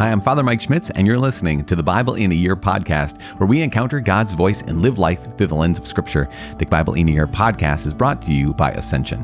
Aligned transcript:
Hi, 0.00 0.10
I'm 0.10 0.22
Father 0.22 0.42
Mike 0.42 0.62
Schmitz, 0.62 0.88
and 0.88 1.06
you're 1.06 1.18
listening 1.18 1.62
to 1.66 1.76
the 1.76 1.82
Bible 1.82 2.14
in 2.14 2.32
a 2.32 2.34
Year 2.34 2.56
podcast, 2.56 3.20
where 3.38 3.46
we 3.46 3.60
encounter 3.60 4.00
God's 4.00 4.32
voice 4.32 4.62
and 4.62 4.80
live 4.80 4.98
life 4.98 5.36
through 5.36 5.48
the 5.48 5.54
lens 5.54 5.78
of 5.78 5.86
Scripture. 5.86 6.26
The 6.56 6.64
Bible 6.64 6.94
in 6.94 7.06
a 7.10 7.12
Year 7.12 7.26
podcast 7.26 7.84
is 7.84 7.92
brought 7.92 8.22
to 8.22 8.32
you 8.32 8.54
by 8.54 8.70
Ascension. 8.70 9.22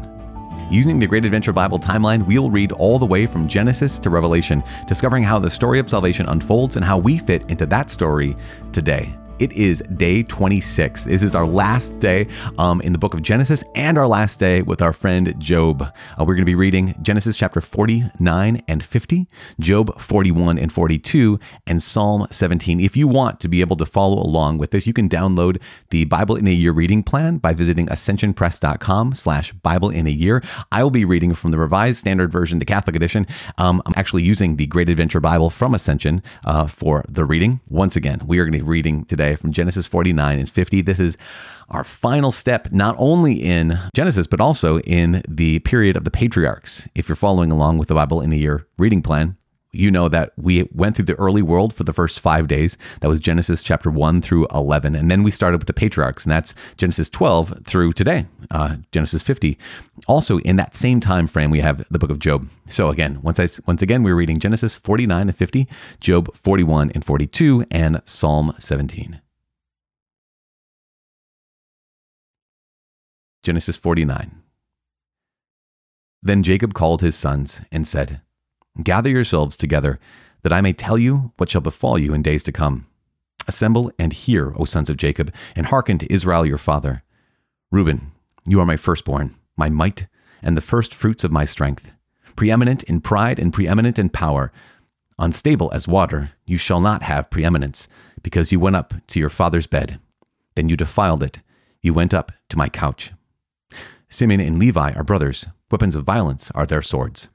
Using 0.70 0.98
the 0.98 1.06
Great 1.06 1.24
Adventure 1.24 1.54
Bible 1.54 1.78
timeline, 1.78 2.26
we'll 2.26 2.50
read 2.50 2.72
all 2.72 2.98
the 2.98 3.06
way 3.06 3.24
from 3.24 3.48
Genesis 3.48 3.98
to 4.00 4.10
Revelation, 4.10 4.62
discovering 4.86 5.22
how 5.22 5.38
the 5.38 5.48
story 5.48 5.78
of 5.78 5.88
salvation 5.88 6.28
unfolds 6.28 6.76
and 6.76 6.84
how 6.84 6.98
we 6.98 7.16
fit 7.16 7.50
into 7.50 7.64
that 7.64 7.88
story 7.88 8.36
today. 8.72 9.16
It 9.38 9.52
is 9.52 9.82
day 9.96 10.22
26. 10.22 11.04
This 11.04 11.22
is 11.22 11.34
our 11.34 11.46
last 11.46 12.00
day 12.00 12.26
um, 12.56 12.80
in 12.80 12.94
the 12.94 12.98
book 12.98 13.12
of 13.12 13.20
Genesis 13.20 13.62
and 13.74 13.98
our 13.98 14.08
last 14.08 14.38
day 14.38 14.62
with 14.62 14.80
our 14.80 14.94
friend 14.94 15.38
Job. 15.38 15.82
Uh, 15.82 15.90
we're 16.20 16.32
going 16.32 16.38
to 16.38 16.44
be 16.46 16.54
reading 16.54 16.94
Genesis 17.02 17.36
chapter 17.36 17.60
49 17.60 18.62
and 18.66 18.82
50, 18.82 19.28
Job 19.60 20.00
41 20.00 20.58
and 20.58 20.72
42, 20.72 21.38
and 21.66 21.82
Psalm 21.82 22.26
17. 22.30 22.80
If 22.80 22.96
you 22.96 23.06
want 23.06 23.38
to 23.40 23.48
be 23.48 23.60
able 23.60 23.76
to 23.76 23.84
follow 23.84 24.22
along 24.22 24.56
with 24.56 24.70
this, 24.70 24.86
you 24.86 24.94
can 24.94 25.06
download 25.06 25.60
the 25.90 26.06
Bible 26.06 26.36
in 26.36 26.46
a 26.46 26.52
Year 26.52 26.72
reading 26.72 27.02
plan 27.02 27.36
by 27.36 27.52
visiting 27.52 27.88
ascensionpress.com 27.88 29.12
slash 29.12 29.52
Bible 29.52 29.90
in 29.90 30.06
a 30.06 30.10
Year. 30.10 30.42
I 30.72 30.82
will 30.82 30.90
be 30.90 31.04
reading 31.04 31.34
from 31.34 31.50
the 31.50 31.58
Revised 31.58 31.98
Standard 31.98 32.32
Version, 32.32 32.58
the 32.58 32.64
Catholic 32.64 32.96
Edition. 32.96 33.26
Um, 33.58 33.82
I'm 33.84 33.92
actually 33.96 34.22
using 34.22 34.56
the 34.56 34.64
Great 34.64 34.88
Adventure 34.88 35.20
Bible 35.20 35.50
from 35.50 35.74
Ascension 35.74 36.22
uh, 36.46 36.68
for 36.68 37.04
the 37.06 37.26
reading. 37.26 37.60
Once 37.68 37.96
again, 37.96 38.22
we 38.26 38.38
are 38.38 38.44
going 38.44 38.52
to 38.54 38.60
be 38.60 38.64
reading 38.64 39.04
today 39.04 39.25
today 39.26 39.36
from 39.36 39.52
Genesis 39.52 39.86
49 39.86 40.38
and 40.38 40.48
50. 40.48 40.82
This 40.82 41.00
is 41.00 41.16
our 41.68 41.82
final 41.82 42.30
step, 42.30 42.70
not 42.70 42.94
only 42.98 43.34
in 43.34 43.78
Genesis, 43.94 44.26
but 44.26 44.40
also 44.40 44.78
in 44.80 45.22
the 45.28 45.58
period 45.60 45.96
of 45.96 46.04
the 46.04 46.10
patriarchs. 46.10 46.88
If 46.94 47.08
you're 47.08 47.16
following 47.16 47.50
along 47.50 47.78
with 47.78 47.88
the 47.88 47.94
Bible 47.94 48.20
in 48.20 48.32
a 48.32 48.36
year 48.36 48.66
reading 48.78 49.02
plan, 49.02 49.36
you 49.76 49.90
know 49.90 50.08
that 50.08 50.32
we 50.36 50.68
went 50.72 50.96
through 50.96 51.04
the 51.04 51.14
early 51.14 51.42
world 51.42 51.74
for 51.74 51.84
the 51.84 51.92
first 51.92 52.20
five 52.20 52.48
days. 52.48 52.76
That 53.00 53.08
was 53.08 53.20
Genesis 53.20 53.62
chapter 53.62 53.90
1 53.90 54.22
through 54.22 54.46
11. 54.52 54.94
And 54.94 55.10
then 55.10 55.22
we 55.22 55.30
started 55.30 55.58
with 55.58 55.66
the 55.66 55.72
patriarchs, 55.72 56.24
and 56.24 56.32
that's 56.32 56.54
Genesis 56.76 57.08
12 57.08 57.64
through 57.64 57.92
today, 57.92 58.26
uh, 58.50 58.76
Genesis 58.92 59.22
50. 59.22 59.58
Also, 60.06 60.38
in 60.40 60.56
that 60.56 60.74
same 60.74 61.00
time 61.00 61.26
frame, 61.26 61.50
we 61.50 61.60
have 61.60 61.86
the 61.90 61.98
book 61.98 62.10
of 62.10 62.18
Job. 62.18 62.48
So 62.68 62.88
again, 62.88 63.20
once, 63.22 63.38
I, 63.38 63.48
once 63.66 63.82
again, 63.82 64.02
we're 64.02 64.14
reading 64.14 64.38
Genesis 64.38 64.74
49 64.74 65.28
and 65.28 65.36
50, 65.36 65.68
Job 66.00 66.34
41 66.34 66.90
and 66.92 67.04
42, 67.04 67.66
and 67.70 68.02
Psalm 68.04 68.54
17. 68.58 69.20
Genesis 73.42 73.76
49. 73.76 74.42
Then 76.20 76.42
Jacob 76.42 76.74
called 76.74 77.02
his 77.02 77.14
sons 77.14 77.60
and 77.70 77.86
said, 77.86 78.20
Gather 78.82 79.10
yourselves 79.10 79.56
together, 79.56 79.98
that 80.42 80.52
I 80.52 80.60
may 80.60 80.72
tell 80.72 80.98
you 80.98 81.32
what 81.36 81.50
shall 81.50 81.60
befall 81.60 81.98
you 81.98 82.14
in 82.14 82.22
days 82.22 82.42
to 82.44 82.52
come. 82.52 82.86
Assemble 83.48 83.90
and 83.98 84.12
hear, 84.12 84.52
O 84.56 84.64
sons 84.64 84.90
of 84.90 84.96
Jacob, 84.96 85.32
and 85.54 85.66
hearken 85.66 85.98
to 85.98 86.12
Israel 86.12 86.44
your 86.44 86.58
father. 86.58 87.02
Reuben, 87.70 88.12
you 88.46 88.60
are 88.60 88.66
my 88.66 88.76
firstborn, 88.76 89.34
my 89.56 89.68
might, 89.68 90.06
and 90.42 90.56
the 90.56 90.60
first 90.60 90.94
fruits 90.94 91.24
of 91.24 91.32
my 91.32 91.44
strength. 91.44 91.92
Preeminent 92.36 92.82
in 92.84 93.00
pride 93.00 93.38
and 93.38 93.52
preeminent 93.52 93.98
in 93.98 94.08
power. 94.08 94.52
Unstable 95.18 95.72
as 95.72 95.88
water, 95.88 96.32
you 96.44 96.58
shall 96.58 96.80
not 96.80 97.02
have 97.02 97.30
preeminence, 97.30 97.88
because 98.22 98.52
you 98.52 98.60
went 98.60 98.76
up 98.76 98.94
to 99.06 99.18
your 99.18 99.30
father's 99.30 99.66
bed. 99.66 99.98
Then 100.54 100.68
you 100.68 100.76
defiled 100.76 101.22
it. 101.22 101.40
You 101.82 101.94
went 101.94 102.12
up 102.12 102.32
to 102.50 102.58
my 102.58 102.68
couch. 102.68 103.12
Simeon 104.08 104.40
and 104.40 104.58
Levi 104.58 104.92
are 104.92 105.04
brothers. 105.04 105.46
Weapons 105.70 105.94
of 105.94 106.04
violence 106.04 106.50
are 106.52 106.66
their 106.66 106.82
swords. 106.82 107.28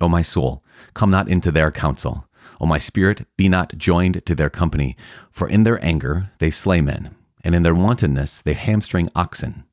O 0.00 0.08
my 0.08 0.22
soul, 0.22 0.62
come 0.94 1.10
not 1.10 1.28
into 1.28 1.50
their 1.50 1.70
counsel. 1.70 2.26
O 2.60 2.66
my 2.66 2.78
spirit, 2.78 3.26
be 3.36 3.48
not 3.48 3.76
joined 3.76 4.24
to 4.26 4.34
their 4.34 4.50
company. 4.50 4.96
For 5.30 5.48
in 5.48 5.64
their 5.64 5.82
anger 5.84 6.30
they 6.38 6.50
slay 6.50 6.80
men, 6.80 7.14
and 7.44 7.54
in 7.54 7.62
their 7.62 7.74
wantonness 7.74 8.42
they 8.42 8.54
hamstring 8.54 9.10
oxen. 9.14 9.64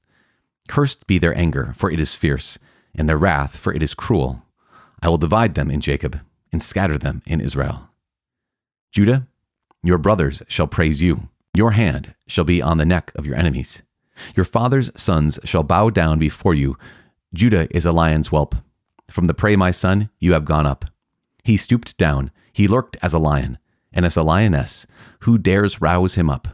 Cursed 0.67 1.07
be 1.07 1.17
their 1.17 1.37
anger, 1.37 1.73
for 1.75 1.91
it 1.91 1.99
is 1.99 2.15
fierce, 2.15 2.57
and 2.95 3.09
their 3.09 3.17
wrath, 3.17 3.55
for 3.55 3.73
it 3.73 3.83
is 3.83 3.93
cruel. 3.93 4.43
I 5.01 5.09
will 5.09 5.17
divide 5.17 5.55
them 5.55 5.69
in 5.69 5.81
Jacob, 5.81 6.19
and 6.51 6.63
scatter 6.63 6.97
them 6.97 7.21
in 7.25 7.41
Israel. 7.41 7.89
Judah, 8.91 9.27
your 9.81 9.97
brothers 9.97 10.41
shall 10.47 10.67
praise 10.67 11.01
you. 11.01 11.27
Your 11.53 11.71
hand 11.71 12.15
shall 12.27 12.45
be 12.45 12.61
on 12.61 12.77
the 12.77 12.85
neck 12.85 13.11
of 13.15 13.25
your 13.25 13.35
enemies. 13.35 13.83
Your 14.35 14.45
father's 14.45 14.91
sons 14.95 15.39
shall 15.43 15.63
bow 15.63 15.89
down 15.89 16.19
before 16.19 16.53
you. 16.53 16.77
Judah 17.33 17.67
is 17.75 17.85
a 17.85 17.91
lion's 17.91 18.27
whelp. 18.27 18.55
From 19.13 19.27
the 19.27 19.35
prey, 19.35 19.55
my 19.55 19.69
son, 19.69 20.09
you 20.17 20.33
have 20.33 20.43
gone 20.43 20.65
up. 20.65 20.85
He 21.43 21.55
stooped 21.55 21.99
down, 21.99 22.31
he 22.51 22.67
lurked 22.67 22.97
as 23.03 23.13
a 23.13 23.19
lion, 23.19 23.59
and 23.91 24.07
as 24.07 24.17
a 24.17 24.23
lioness, 24.23 24.87
who 25.19 25.37
dares 25.37 25.79
rouse 25.79 26.15
him 26.15 26.31
up? 26.31 26.47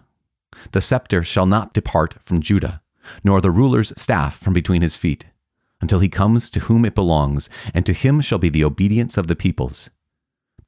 The 0.74 0.82
scepter 0.82 1.24
shall 1.24 1.46
not 1.46 1.72
depart 1.74 2.16
from 2.22 2.42
Judah, 2.42 2.82
nor 3.24 3.40
the 3.40 3.50
ruler's 3.50 3.94
staff 3.96 4.38
from 4.38 4.52
between 4.52 4.82
his 4.82 4.98
feet, 4.98 5.28
until 5.80 6.02
he 6.02 6.10
comes 6.10 6.50
to 6.50 6.60
whom 6.60 6.84
it 6.84 6.96
belongs, 6.96 7.50
and 7.74 7.86
to 7.86 7.94
him 7.94 8.20
shall 8.20 8.40
be 8.40 8.50
the 8.50 8.66
obedience 8.66 9.16
of 9.16 9.28
the 9.28 9.38
peoples. 9.38 9.90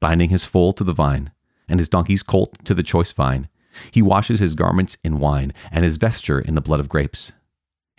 Binding 0.00 0.30
his 0.30 0.46
foal 0.46 0.72
to 0.72 0.84
the 0.84 0.94
vine, 0.94 1.30
and 1.68 1.78
his 1.78 1.90
donkey's 1.90 2.22
colt 2.22 2.56
to 2.64 2.72
the 2.72 2.82
choice 2.82 3.12
vine, 3.12 3.50
he 3.90 4.00
washes 4.00 4.40
his 4.40 4.54
garments 4.54 4.96
in 5.04 5.18
wine, 5.18 5.52
and 5.70 5.84
his 5.84 5.98
vesture 5.98 6.40
in 6.40 6.54
the 6.54 6.62
blood 6.62 6.80
of 6.80 6.88
grapes. 6.88 7.32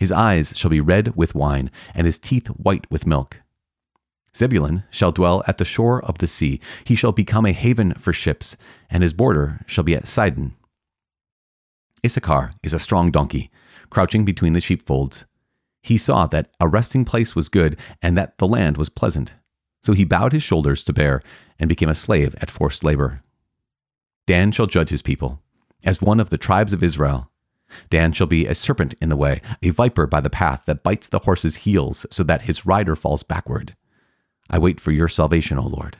His 0.00 0.10
eyes 0.10 0.52
shall 0.56 0.72
be 0.72 0.80
red 0.80 1.14
with 1.14 1.36
wine, 1.36 1.70
and 1.94 2.06
his 2.06 2.18
teeth 2.18 2.48
white 2.48 2.90
with 2.90 3.06
milk. 3.06 3.40
Zebulun 4.36 4.82
shall 4.90 5.12
dwell 5.12 5.42
at 5.46 5.58
the 5.58 5.64
shore 5.64 6.04
of 6.04 6.18
the 6.18 6.26
sea. 6.26 6.60
He 6.84 6.96
shall 6.96 7.12
become 7.12 7.46
a 7.46 7.52
haven 7.52 7.94
for 7.94 8.12
ships, 8.12 8.56
and 8.90 9.02
his 9.02 9.12
border 9.12 9.60
shall 9.66 9.84
be 9.84 9.94
at 9.94 10.08
Sidon. 10.08 10.56
Issachar 12.04 12.52
is 12.62 12.72
a 12.72 12.78
strong 12.78 13.10
donkey, 13.10 13.50
crouching 13.90 14.24
between 14.24 14.52
the 14.52 14.60
sheepfolds. 14.60 15.24
He 15.82 15.96
saw 15.96 16.26
that 16.26 16.50
a 16.60 16.68
resting 16.68 17.04
place 17.04 17.36
was 17.36 17.48
good, 17.48 17.78
and 18.02 18.16
that 18.16 18.38
the 18.38 18.48
land 18.48 18.76
was 18.76 18.88
pleasant. 18.88 19.34
So 19.82 19.92
he 19.92 20.04
bowed 20.04 20.32
his 20.32 20.42
shoulders 20.42 20.82
to 20.84 20.92
bear, 20.92 21.20
and 21.58 21.68
became 21.68 21.88
a 21.88 21.94
slave 21.94 22.34
at 22.40 22.50
forced 22.50 22.82
labor. 22.82 23.20
Dan 24.26 24.50
shall 24.50 24.66
judge 24.66 24.88
his 24.88 25.02
people, 25.02 25.42
as 25.84 26.02
one 26.02 26.18
of 26.20 26.30
the 26.30 26.38
tribes 26.38 26.72
of 26.72 26.82
Israel. 26.82 27.30
Dan 27.90 28.12
shall 28.12 28.26
be 28.26 28.46
a 28.46 28.54
serpent 28.54 28.94
in 29.00 29.08
the 29.08 29.16
way, 29.16 29.40
a 29.62 29.70
viper 29.70 30.06
by 30.06 30.20
the 30.20 30.30
path 30.30 30.62
that 30.66 30.82
bites 30.82 31.08
the 31.08 31.20
horse's 31.20 31.56
heels, 31.56 32.06
so 32.10 32.22
that 32.22 32.42
his 32.42 32.66
rider 32.66 32.96
falls 32.96 33.22
backward. 33.22 33.76
I 34.50 34.58
wait 34.58 34.80
for 34.80 34.92
your 34.92 35.08
salvation, 35.08 35.58
O 35.58 35.66
Lord. 35.66 35.96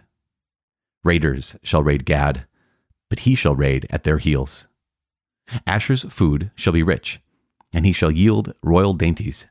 Raiders 1.02 1.56
shall 1.62 1.82
raid 1.82 2.04
Gad, 2.04 2.46
but 3.10 3.20
he 3.20 3.34
shall 3.34 3.54
raid 3.54 3.86
at 3.90 4.04
their 4.04 4.18
heels. 4.18 4.66
Asher's 5.66 6.04
food 6.04 6.50
shall 6.54 6.72
be 6.72 6.82
rich, 6.82 7.20
and 7.72 7.84
he 7.84 7.92
shall 7.92 8.10
yield 8.10 8.54
royal 8.62 8.94
dainties. 8.94 9.46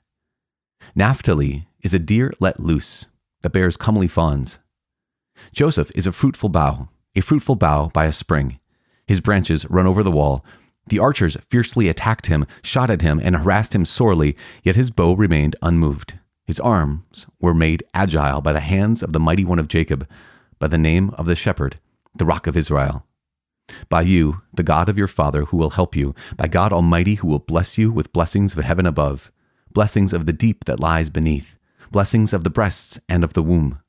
Naphtali 0.95 1.67
is 1.81 1.93
a 1.93 1.99
deer 1.99 2.31
let 2.39 2.59
loose 2.59 3.07
that 3.41 3.51
bears 3.51 3.77
comely 3.77 4.07
fawns. 4.07 4.59
Joseph 5.53 5.91
is 5.95 6.07
a 6.07 6.11
fruitful 6.11 6.49
bough, 6.49 6.89
a 7.15 7.21
fruitful 7.21 7.55
bough 7.55 7.89
by 7.93 8.05
a 8.05 8.13
spring. 8.13 8.59
His 9.05 9.21
branches 9.21 9.69
run 9.69 9.87
over 9.87 10.03
the 10.03 10.11
wall. 10.11 10.45
The 10.87 10.99
archers 10.99 11.37
fiercely 11.49 11.87
attacked 11.87 12.27
him, 12.27 12.45
shot 12.61 12.89
at 12.89 13.01
him, 13.01 13.19
and 13.23 13.35
harassed 13.35 13.75
him 13.75 13.85
sorely, 13.85 14.35
yet 14.63 14.75
his 14.75 14.91
bow 14.91 15.13
remained 15.13 15.55
unmoved. 15.61 16.15
His 16.45 16.59
arms 16.59 17.25
were 17.39 17.53
made 17.53 17.83
agile 17.93 18.41
by 18.41 18.53
the 18.53 18.59
hands 18.59 19.01
of 19.01 19.13
the 19.13 19.19
mighty 19.19 19.45
one 19.45 19.59
of 19.59 19.67
Jacob, 19.67 20.07
by 20.59 20.67
the 20.67 20.77
name 20.77 21.09
of 21.11 21.25
the 21.25 21.35
shepherd, 21.35 21.79
the 22.15 22.25
rock 22.25 22.47
of 22.47 22.57
Israel. 22.57 23.03
By 23.89 24.01
you, 24.01 24.41
the 24.53 24.63
God 24.63 24.89
of 24.89 24.97
your 24.97 25.07
father, 25.07 25.45
who 25.45 25.57
will 25.57 25.71
help 25.71 25.95
you, 25.95 26.13
by 26.35 26.47
God 26.47 26.73
Almighty, 26.73 27.15
who 27.15 27.27
will 27.27 27.39
bless 27.39 27.77
you 27.77 27.91
with 27.91 28.13
blessings 28.13 28.57
of 28.57 28.63
heaven 28.63 28.85
above, 28.85 29.31
blessings 29.71 30.11
of 30.11 30.25
the 30.25 30.33
deep 30.33 30.65
that 30.65 30.79
lies 30.79 31.09
beneath, 31.09 31.57
blessings 31.91 32.33
of 32.33 32.43
the 32.43 32.49
breasts 32.49 32.99
and 33.07 33.23
of 33.23 33.33
the 33.33 33.43
womb. 33.43 33.79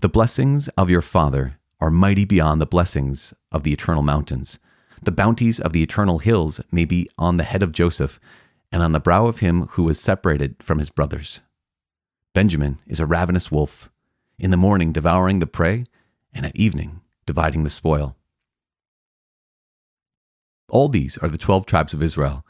The 0.00 0.08
blessings 0.08 0.68
of 0.76 0.90
your 0.90 1.02
father 1.02 1.58
are 1.80 1.90
mighty 1.90 2.24
beyond 2.24 2.60
the 2.60 2.66
blessings 2.66 3.34
of 3.50 3.64
the 3.64 3.72
eternal 3.72 4.02
mountains. 4.02 4.58
The 5.02 5.12
bounties 5.12 5.58
of 5.58 5.72
the 5.72 5.82
eternal 5.82 6.18
hills 6.18 6.60
may 6.70 6.84
be 6.84 7.08
on 7.18 7.36
the 7.36 7.44
head 7.44 7.62
of 7.62 7.72
Joseph, 7.72 8.20
and 8.70 8.82
on 8.82 8.92
the 8.92 9.00
brow 9.00 9.26
of 9.26 9.38
him 9.38 9.66
who 9.68 9.84
was 9.84 10.00
separated 10.00 10.62
from 10.62 10.78
his 10.78 10.90
brothers. 10.90 11.40
Benjamin 12.38 12.78
is 12.86 13.00
a 13.00 13.04
ravenous 13.04 13.50
wolf, 13.50 13.90
in 14.38 14.52
the 14.52 14.56
morning 14.56 14.92
devouring 14.92 15.40
the 15.40 15.46
prey, 15.48 15.82
and 16.32 16.46
at 16.46 16.54
evening 16.54 17.00
dividing 17.26 17.64
the 17.64 17.68
spoil. 17.68 18.16
All 20.68 20.88
these 20.88 21.18
are 21.18 21.28
the 21.28 21.36
twelve 21.36 21.66
tribes 21.66 21.94
of 21.94 22.00
Israel, 22.00 22.46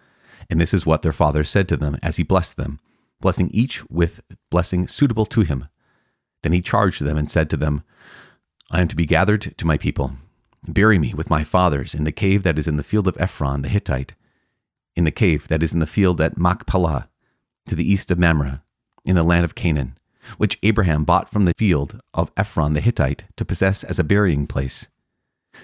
and 0.50 0.61
this 0.61 0.75
is 0.75 0.85
what 0.85 1.00
their 1.00 1.14
father 1.14 1.43
said 1.43 1.70
to 1.70 1.76
them 1.79 1.96
as 2.02 2.17
he 2.17 2.23
blessed 2.23 2.58
them, 2.58 2.81
blessing 3.23 3.49
each 3.50 3.82
with 3.88 4.20
blessing 4.50 4.87
suitable 4.88 5.25
to 5.25 5.40
him. 5.40 5.69
Then 6.43 6.52
he 6.52 6.61
charged 6.61 7.02
them 7.02 7.17
and 7.17 7.31
said 7.31 7.49
to 7.49 7.56
them, 7.56 7.82
I 8.70 8.82
am 8.82 8.88
to 8.88 8.94
be 8.94 9.06
gathered 9.06 9.56
to 9.56 9.67
my 9.67 9.79
people. 9.79 10.19
Bury 10.69 10.99
me 10.99 11.14
with 11.14 11.31
my 11.31 11.44
fathers 11.44 11.94
in 11.94 12.05
the 12.05 12.12
cave 12.12 12.43
that 12.43 12.58
is 12.58 12.69
in 12.69 12.76
the 12.76 12.82
field 12.82 13.08
of 13.08 13.17
Ephron 13.19 13.62
the 13.62 13.70
Hittite, 13.70 14.12
in 14.94 15.05
the 15.05 15.11
cave 15.11 15.49
that 15.49 15.62
is 15.62 15.73
in 15.73 15.79
the 15.79 15.87
field 15.87 16.20
at 16.20 16.37
Machpelah, 16.37 17.08
to 17.69 17.75
the 17.75 17.90
east 17.90 18.11
of 18.11 18.19
Mamre, 18.19 18.62
in 19.05 19.15
the 19.15 19.23
land 19.23 19.45
of 19.45 19.55
Canaan, 19.55 19.97
which 20.37 20.59
Abraham 20.62 21.05
bought 21.05 21.31
from 21.31 21.45
the 21.45 21.55
field 21.56 22.00
of 22.15 22.31
Ephron 22.37 22.75
the 22.75 22.81
Hittite 22.81 23.25
to 23.37 23.45
possess 23.45 23.85
as 23.85 23.99
a 23.99 24.05
burying 24.05 24.47
place. 24.47 24.89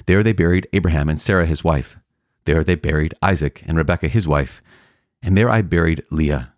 There 0.06 0.22
they 0.22 0.32
buried 0.32 0.68
Abraham 0.72 1.08
and 1.08 1.20
Sarah 1.20 1.46
his 1.46 1.62
wife. 1.62 1.98
There 2.44 2.64
they 2.64 2.74
buried 2.74 3.14
Isaac 3.22 3.62
and 3.66 3.76
Rebekah 3.76 4.08
his 4.08 4.26
wife. 4.26 4.62
And 5.22 5.36
there 5.36 5.50
I 5.50 5.62
buried 5.62 6.02
Leah. 6.10 6.52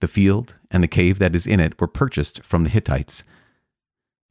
The 0.00 0.08
field 0.08 0.54
and 0.70 0.82
the 0.82 0.88
cave 0.88 1.18
that 1.18 1.34
is 1.34 1.46
in 1.46 1.60
it 1.60 1.80
were 1.80 1.88
purchased 1.88 2.44
from 2.44 2.62
the 2.64 2.70
Hittites. 2.70 3.24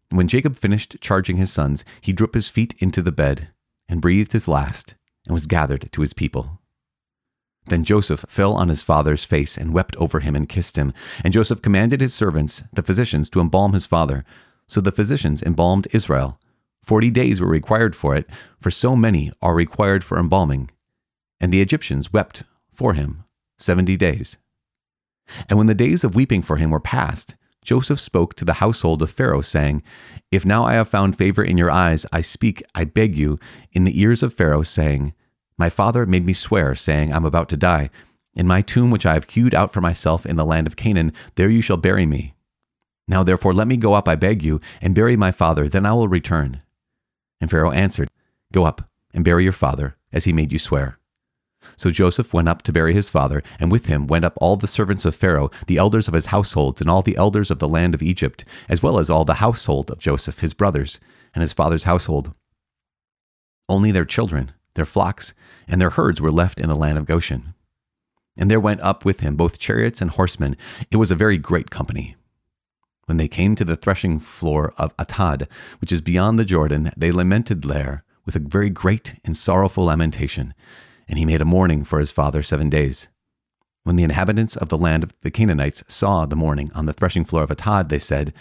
When 0.10 0.30
Jacob 0.30 0.56
finished 0.56 0.98
charging 1.02 1.38
his 1.38 1.52
sons, 1.52 1.84
he 2.00 2.14
drew 2.14 2.28
up 2.28 2.34
his 2.34 2.48
feet 2.48 2.74
into 2.80 3.02
the 3.02 3.12
bed 3.12 3.50
and 3.90 4.02
breathed 4.02 4.32
his 4.32 4.48
last 4.48 4.96
and 5.26 5.34
was 5.34 5.48
gathered 5.48 5.90
to 5.92 6.02
his 6.02 6.14
people. 6.14 6.56
Then 7.68 7.84
Joseph 7.84 8.25
fell 8.28 8.54
on 8.54 8.69
his 8.69 8.81
father's 8.81 9.24
face 9.24 9.58
and 9.58 9.74
wept 9.74 9.96
over 9.98 10.22
him 10.22 10.36
and 10.36 10.48
kissed 10.48 10.78
him. 10.78 10.94
And 11.24 11.34
Joseph 11.34 11.62
commanded 11.62 12.02
his 12.02 12.14
servants, 12.14 12.64
the 12.74 12.84
physicians, 12.84 13.30
to 13.30 13.42
embalm 13.42 13.74
his 13.74 13.86
father. 13.86 14.24
So 14.68 14.81
the 14.81 14.92
physicians 14.92 15.44
embalmed 15.44 15.88
Israel. 15.92 16.40
Forty 16.84 17.10
days 17.10 17.42
were 17.42 17.48
required 17.48 17.96
for 17.96 18.16
it, 18.16 18.30
for 18.58 18.72
so 18.72 18.96
many 18.96 19.31
are 19.42 19.56
required 19.56 20.04
for 20.04 20.18
embalming. 20.18 20.72
And 21.40 21.54
the 21.54 21.62
Egyptians 21.62 22.14
wept 22.14 22.44
for 22.72 22.94
him 22.94 23.25
seventy 23.58 23.98
days. 23.98 24.38
And 25.50 25.58
when 25.58 25.68
the 25.68 25.75
days 25.75 26.04
of 26.04 26.16
weeping 26.16 26.42
for 26.42 26.56
him 26.56 26.72
were 26.72 26.80
past, 26.80 27.36
Joseph 27.62 28.00
spoke 28.00 28.34
to 28.36 28.46
the 28.46 28.54
household 28.54 29.02
of 29.02 29.12
Pharaoh, 29.12 29.42
saying, 29.42 29.84
If 30.31 30.46
now 30.46 30.64
I 30.64 30.74
have 30.75 30.88
found 30.88 31.18
favor 31.18 31.44
in 31.44 31.58
your 31.58 31.69
eyes, 31.69 32.06
I 32.14 32.22
speak, 32.22 32.64
I 32.74 32.86
beg 32.86 33.18
you, 33.18 33.38
in 33.74 33.84
the 33.84 34.00
ears 34.00 34.24
of 34.24 34.34
Pharaoh, 34.34 34.64
saying, 34.64 35.14
My 35.57 35.69
father 35.69 36.06
made 36.06 36.25
me 36.25 36.33
swear, 36.33 36.75
saying, 36.75 37.12
I'm 37.12 37.25
about 37.25 37.50
to 37.50 37.57
die. 37.57 37.89
In 38.36 38.45
my 38.45 38.62
tomb, 38.62 38.92
which 38.92 39.06
I 39.06 39.13
have 39.13 39.30
hewed 39.30 39.56
out 39.56 39.74
for 39.74 39.81
myself 39.81 40.25
in 40.25 40.36
the 40.36 40.45
land 40.45 40.68
of 40.68 40.75
Canaan, 40.75 41.12
there 41.36 41.50
you 41.50 41.62
shall 41.62 41.77
bury 41.77 42.06
me. 42.06 42.36
Now 43.07 43.24
therefore 43.24 43.54
let 43.54 43.68
me 43.68 43.77
go 43.77 43.94
up, 43.94 44.07
I 44.07 44.15
beg 44.15 44.44
you, 44.44 44.62
and 44.81 44.94
bury 44.94 45.18
my 45.18 45.31
father, 45.31 45.68
then 45.68 45.86
I 45.86 45.94
will 45.94 46.07
return. 46.07 46.62
And 47.42 47.50
Pharaoh 47.50 47.71
answered, 47.71 48.09
Go 48.54 48.65
up 48.65 48.88
and 49.13 49.24
bury 49.24 49.44
your 49.44 49.54
father, 49.54 49.95
as 50.13 50.25
he 50.25 50.33
made 50.33 50.54
you 50.54 50.59
swear. 50.59 51.00
So 51.75 51.89
Joseph 51.89 52.33
went 52.33 52.48
up 52.48 52.62
to 52.63 52.71
bury 52.71 52.94
his 52.94 53.09
father, 53.09 53.42
and 53.59 53.71
with 53.71 53.88
him 53.88 54.06
went 54.06 54.25
up 54.25 54.38
all 54.38 54.56
the 54.56 54.68
servants 54.68 55.06
of 55.06 55.15
Pharaoh, 55.15 55.50
the 55.65 55.77
elders 55.77 56.07
of 56.07 56.13
his 56.13 56.27
households, 56.27 56.81
and 56.81 56.89
all 56.89 57.01
the 57.01 57.18
elders 57.18 57.50
of 57.50 57.59
the 57.59 57.68
land 57.68 57.95
of 57.95 58.04
Egypt, 58.04 58.45
as 58.69 58.83
well 58.83 59.00
as 59.00 59.09
all 59.09 59.25
the 59.25 59.36
household 59.36 59.89
of 59.89 60.00
Joseph, 60.00 60.39
his 60.39 60.54
brothers, 60.54 61.00
and 61.33 61.42
his 61.42 61.54
father's 61.54 61.83
household. 61.83 62.33
Only 63.68 63.92
their 63.92 64.06
children, 64.06 64.51
their 64.78 64.86
flocks, 64.86 65.34
and 65.68 65.82
their 65.82 65.90
herds 65.90 66.22
were 66.22 66.32
left 66.32 66.62
in 66.62 66.70
the 66.70 66.76
land 66.76 66.98
of 66.98 67.06
Goshen. 67.06 67.54
And 68.38 68.50
there 68.50 68.60
went 68.60 68.82
up 68.82 69.04
with 69.04 69.20
him 69.20 69.36
both 69.36 69.60
chariots 69.60 70.02
and 70.02 70.12
horsemen. 70.12 70.56
It 70.90 70.96
was 70.96 71.12
a 71.12 71.16
very 71.16 71.38
great 71.38 71.70
company. 71.70 72.16
When 73.06 73.18
they 73.18 73.28
came 73.28 73.56
to 73.56 73.66
the 73.66 73.76
threshing 73.76 74.20
floor 74.20 74.74
of 74.78 74.96
Atad, 74.96 75.48
which 75.82 75.92
is 75.92 76.00
beyond 76.00 76.40
the 76.40 76.46
Jordan, 76.46 76.92
they 76.96 77.12
lamented 77.12 77.64
there 77.64 78.06
with 78.26 78.38
a 78.38 78.40
very 78.40 78.70
great 78.70 79.16
and 79.26 79.36
sorrowful 79.36 79.84
lamentation 79.84 80.54
and 81.08 81.18
he 81.18 81.26
made 81.26 81.42
a 81.42 81.46
mourning 81.46 81.84
for 81.84 82.00
his 82.00 82.12
father 82.12 82.44
seven 82.44 82.70
days. 82.70 83.08
When 83.84 83.96
the 83.96 84.04
inhabitants 84.04 84.58
of 84.58 84.70
the 84.70 84.78
land 84.78 85.04
of 85.04 85.14
the 85.22 85.32
Canaanites 85.32 85.84
saw 85.88 86.26
the 86.26 86.36
mourning 86.36 86.70
on 86.76 86.86
the 86.86 86.94
threshing 86.94 87.24
floor 87.24 87.44
of 87.44 87.50
Atad, 87.50 87.90
they 87.90 88.00
said, 88.00 88.34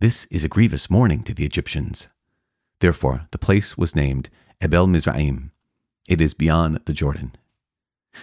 This 0.00 0.26
is 0.30 0.42
a 0.42 0.48
grievous 0.48 0.90
mourning 0.90 1.22
to 1.24 1.34
the 1.34 1.44
Egyptians. 1.44 2.08
Therefore, 2.80 3.26
the 3.30 3.38
place 3.38 3.78
was 3.78 3.94
named 3.94 4.30
Abel-mizraim. 4.60 5.49
It 6.10 6.20
is 6.20 6.34
beyond 6.34 6.80
the 6.86 6.92
Jordan. 6.92 7.36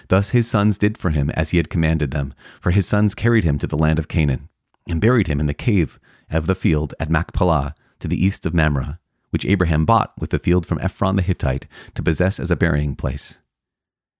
Thus 0.09 0.31
his 0.31 0.45
sons 0.45 0.77
did 0.77 0.97
for 0.97 1.11
him 1.11 1.29
as 1.29 1.51
he 1.51 1.57
had 1.57 1.69
commanded 1.69 2.11
them, 2.11 2.33
for 2.59 2.71
his 2.71 2.85
sons 2.85 3.15
carried 3.15 3.45
him 3.45 3.57
to 3.59 3.65
the 3.65 3.77
land 3.77 3.97
of 3.97 4.09
Canaan, 4.09 4.49
and 4.89 4.99
buried 4.99 5.27
him 5.27 5.39
in 5.39 5.45
the 5.45 5.53
cave 5.53 5.97
of 6.29 6.47
the 6.47 6.53
field 6.53 6.93
at 6.99 7.09
Machpelah, 7.09 7.73
to 7.99 8.07
the 8.09 8.21
east 8.21 8.45
of 8.45 8.53
Mamre, 8.53 8.99
which 9.29 9.45
Abraham 9.45 9.85
bought 9.85 10.11
with 10.19 10.31
the 10.31 10.37
field 10.37 10.65
from 10.65 10.79
Ephron 10.79 11.15
the 11.15 11.21
Hittite 11.21 11.65
to 11.95 12.03
possess 12.03 12.41
as 12.41 12.51
a 12.51 12.57
burying 12.57 12.93
place. 12.93 13.37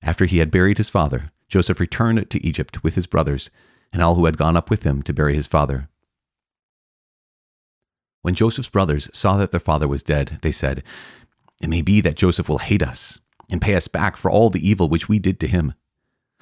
After 0.01 0.25
he 0.25 0.37
had 0.37 0.49
buried 0.49 0.77
his 0.77 0.89
father, 0.89 1.33
Joseph 1.49 1.81
returned 1.81 2.29
to 2.29 2.45
Egypt 2.45 2.85
with 2.85 2.95
his 2.95 3.05
brothers 3.05 3.49
and 3.91 4.01
all 4.01 4.15
who 4.15 4.25
had 4.25 4.37
gone 4.37 4.55
up 4.55 4.69
with 4.69 4.83
him 4.83 5.03
to 5.03 5.13
bury 5.13 5.35
his 5.35 5.45
father. 5.45 5.89
When 8.21 8.33
Joseph's 8.33 8.69
brothers 8.69 9.09
saw 9.11 9.35
that 9.35 9.51
their 9.51 9.59
father 9.59 9.89
was 9.89 10.03
dead, 10.03 10.39
they 10.41 10.53
said, 10.53 10.83
It 11.59 11.69
may 11.69 11.81
be 11.81 11.99
that 11.99 12.15
Joseph 12.15 12.47
will 12.47 12.59
hate 12.59 12.81
us 12.81 13.19
and 13.51 13.61
pay 13.61 13.75
us 13.75 13.87
back 13.87 14.17
for 14.17 14.29
all 14.29 14.49
the 14.49 14.67
evil 14.67 14.89
which 14.89 15.07
we 15.07 15.19
did 15.19 15.39
to 15.39 15.47
him. 15.47 15.73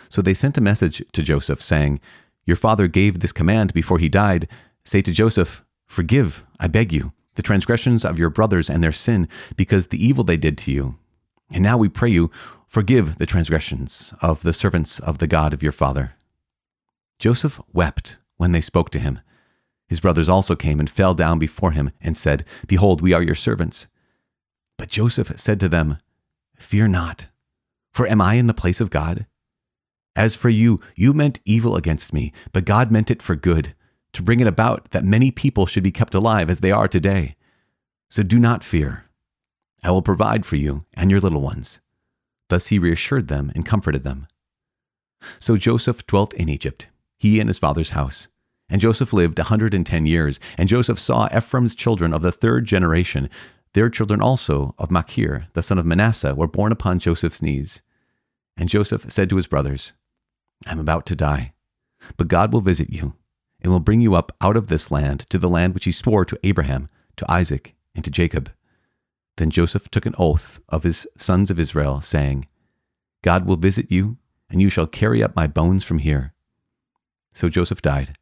So 0.10 0.22
they 0.22 0.34
sent 0.34 0.57
a 0.57 0.62
message 0.62 1.04
to 1.13 1.24
Joseph, 1.24 1.62
saying, 1.62 2.00
Your 2.46 2.57
father 2.57 2.88
gave 2.88 3.19
this 3.19 3.31
command 3.31 3.74
before 3.74 4.00
he 4.00 4.10
died. 4.10 4.48
Say 4.84 5.02
to 5.02 5.12
Joseph, 5.12 5.63
Forgive, 5.86 6.46
I 6.60 6.68
beg 6.68 6.92
you, 6.94 7.13
the 7.36 7.44
transgressions 7.44 8.04
of 8.04 8.19
your 8.19 8.30
brothers 8.30 8.69
and 8.69 8.84
their 8.84 8.92
sin, 8.92 9.28
because 9.56 9.88
the 9.88 10.04
evil 10.04 10.24
they 10.24 10.38
did 10.38 10.57
to 10.60 10.72
you. 10.72 10.96
And 11.54 11.63
now 11.63 11.78
we 11.78 11.90
pray 11.90 12.10
you, 12.10 12.31
Forgive 12.68 13.19
the 13.19 13.25
transgressions 13.25 14.13
of 14.22 14.42
the 14.42 14.51
servants 14.51 15.00
of 15.00 15.19
the 15.19 15.28
God 15.28 15.54
of 15.54 15.63
your 15.63 15.72
father. 15.72 16.16
Joseph 17.19 17.62
wept 17.72 18.18
when 18.38 18.51
they 18.51 18.62
spoke 18.62 18.90
to 18.90 19.00
him. 19.00 19.19
His 19.88 20.00
brothers 20.00 20.28
also 20.28 20.56
came 20.56 20.80
and 20.80 20.90
fell 20.90 21.13
down 21.13 21.40
before 21.40 21.72
him 21.72 21.92
and 22.01 22.18
said, 22.18 22.44
Behold, 22.68 23.01
we 23.01 23.13
are 23.13 23.22
your 23.22 23.36
servants. 23.36 23.88
But 24.78 24.90
Joseph 24.90 25.40
said 25.40 25.60
to 25.62 25.69
them, 25.69 25.98
Fear 26.57 26.90
not, 26.90 27.28
for 27.94 28.07
am 28.07 28.22
I 28.22 28.36
in 28.36 28.48
the 28.48 28.54
place 28.54 28.81
of 28.81 28.90
God? 28.90 29.25
As 30.16 30.36
for 30.36 30.50
you, 30.50 30.80
you 30.96 31.13
meant 31.13 31.40
evil 31.46 31.75
against 31.75 32.13
me, 32.13 32.31
but 32.54 32.66
God 32.66 32.92
meant 32.92 33.12
it 33.12 33.22
for 33.22 33.36
good, 33.36 33.74
to 34.13 34.24
bring 34.24 34.40
it 34.40 34.48
about 34.48 34.92
that 34.92 35.04
many 35.04 35.30
people 35.31 35.66
should 35.66 35.84
be 35.84 35.92
kept 35.92 36.16
alive 36.16 36.50
as 36.50 36.62
they 36.62 36.72
are 36.72 36.88
today. 36.88 37.36
So 38.10 38.24
do 38.24 38.40
not 38.40 38.63
fear. 38.63 39.06
I 39.84 39.92
will 39.92 40.02
provide 40.02 40.46
for 40.46 40.56
you 40.56 40.86
and 40.94 41.12
your 41.12 41.19
little 41.19 41.42
ones. 41.42 41.81
Thus 42.50 42.68
he 42.68 42.80
reassured 42.80 43.28
them 43.28 43.51
and 43.54 43.66
comforted 43.66 44.04
them. 44.04 44.28
So 45.40 45.58
Joseph 45.58 46.06
dwelt 46.08 46.34
in 46.34 46.50
Egypt, 46.50 46.88
he 47.18 47.40
and 47.40 47.50
his 47.50 47.60
father's 47.60 47.92
house. 47.92 48.28
And 48.69 48.81
Joseph 48.81 49.13
lived 49.13 49.38
a 49.38 49.44
hundred 49.44 49.74
and 49.74 49.86
ten 49.86 50.06
years. 50.06 50.40
And 50.58 50.69
Joseph 50.69 50.98
saw 50.98 51.28
Ephraim's 51.36 51.75
children 51.75 52.13
of 52.13 52.22
the 52.22 52.31
third 52.31 52.66
generation. 52.66 53.30
Their 53.75 53.89
children 53.89 54.22
also 54.22 54.74
of 54.77 54.89
Machir, 54.89 55.48
the 55.51 55.62
son 55.62 55.77
of 55.77 55.86
Manasseh, 55.86 56.33
were 56.33 56.48
born 56.48 56.72
upon 56.72 56.98
Joseph's 56.98 57.42
knees. 57.42 57.81
And 58.56 58.69
Joseph 58.69 59.12
said 59.12 59.30
to 59.30 59.36
his 59.36 59.48
brothers, 59.48 59.92
I 60.66 60.72
am 60.72 60.80
about 60.80 61.06
to 61.07 61.16
die, 61.16 61.51
but 62.16 62.30
God 62.30 62.54
will 62.54 62.62
visit 62.62 62.89
you, 62.89 63.16
and 63.60 63.74
will 63.74 63.81
bring 63.81 64.00
you 64.00 64.16
up 64.16 64.31
out 64.39 64.56
of 64.56 64.68
this 64.68 64.92
land 64.92 65.30
to 65.30 65.38
the 65.38 65.50
land 65.50 65.74
which 65.74 65.83
he 65.83 65.92
swore 65.92 66.24
to 66.24 66.39
Abraham, 66.42 66.88
to 67.18 67.30
Isaac, 67.30 67.75
and 67.94 68.01
to 68.05 68.10
Jacob. 68.10 68.50
Then 69.36 69.50
Joseph 69.50 69.91
took 69.91 70.05
an 70.05 70.15
oath 70.17 70.62
of 70.70 70.84
his 70.84 71.05
sons 71.17 71.51
of 71.51 71.60
Israel, 71.60 72.00
saying, 72.00 72.48
God 73.24 73.46
will 73.46 73.58
visit 73.58 73.91
you, 73.91 74.15
and 74.50 74.62
you 74.62 74.70
shall 74.70 74.88
carry 74.88 75.22
up 75.22 75.36
my 75.36 75.48
bones 75.48 75.84
from 75.84 76.00
here. 76.00 76.34
So 77.34 77.50
Joseph 77.50 77.82
died, 77.82 78.17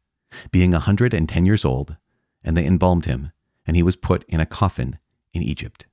being 0.50 0.74
a 0.74 0.80
hundred 0.80 1.14
and 1.14 1.28
ten 1.28 1.46
years 1.46 1.64
old, 1.64 1.96
and 2.42 2.56
they 2.56 2.66
embalmed 2.66 3.04
him, 3.04 3.30
and 3.64 3.76
he 3.76 3.84
was 3.84 3.94
put 3.94 4.24
in 4.24 4.40
a 4.40 4.46
coffin 4.46 4.98
in 5.34 5.42
Egypt. 5.42 5.86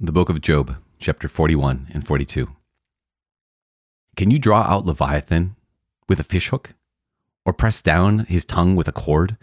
The 0.00 0.12
Book 0.12 0.28
of 0.28 0.40
Job, 0.40 0.76
chapter 0.98 1.28
41 1.28 1.88
and 1.94 2.04
42. 2.04 2.48
Can 4.16 4.32
you 4.32 4.40
draw 4.40 4.62
out 4.62 4.84
Leviathan 4.84 5.54
with 6.08 6.18
a 6.18 6.24
fishhook? 6.24 6.70
or 7.44 7.52
press 7.52 7.82
down 7.82 8.20
his 8.20 8.44
tongue 8.44 8.76
with 8.76 8.88
a 8.88 8.92
cord? 8.92 9.36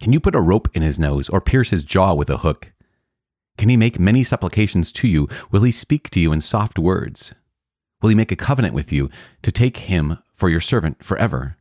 Can 0.00 0.12
you 0.12 0.20
put 0.20 0.34
a 0.34 0.40
rope 0.40 0.68
in 0.74 0.82
his 0.82 0.98
nose 0.98 1.28
or 1.28 1.40
pierce 1.40 1.70
his 1.70 1.84
jaw 1.84 2.14
with 2.14 2.30
a 2.30 2.38
hook? 2.38 2.72
Can 3.56 3.68
he 3.68 3.76
make 3.76 4.00
many 4.00 4.24
supplications 4.24 4.90
to 4.92 5.08
you? 5.08 5.28
Will 5.50 5.62
he 5.62 5.72
speak 5.72 6.10
to 6.10 6.20
you 6.20 6.32
in 6.32 6.40
soft 6.40 6.78
words? 6.78 7.34
Will 8.00 8.08
he 8.08 8.14
make 8.14 8.32
a 8.32 8.36
covenant 8.36 8.74
with 8.74 8.92
you 8.92 9.10
to 9.42 9.52
take 9.52 9.76
him 9.78 10.18
for 10.34 10.48
your 10.48 10.60
servant 10.60 11.04
forever? 11.04 11.56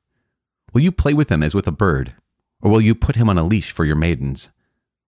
Will 0.73 0.81
you 0.81 0.91
play 0.91 1.13
with 1.13 1.29
him 1.29 1.43
as 1.43 1.53
with 1.53 1.67
a 1.67 1.71
bird? 1.71 2.13
Or 2.61 2.71
will 2.71 2.81
you 2.81 2.95
put 2.95 3.15
him 3.15 3.29
on 3.29 3.37
a 3.37 3.43
leash 3.43 3.71
for 3.71 3.85
your 3.85 3.95
maidens? 3.95 4.49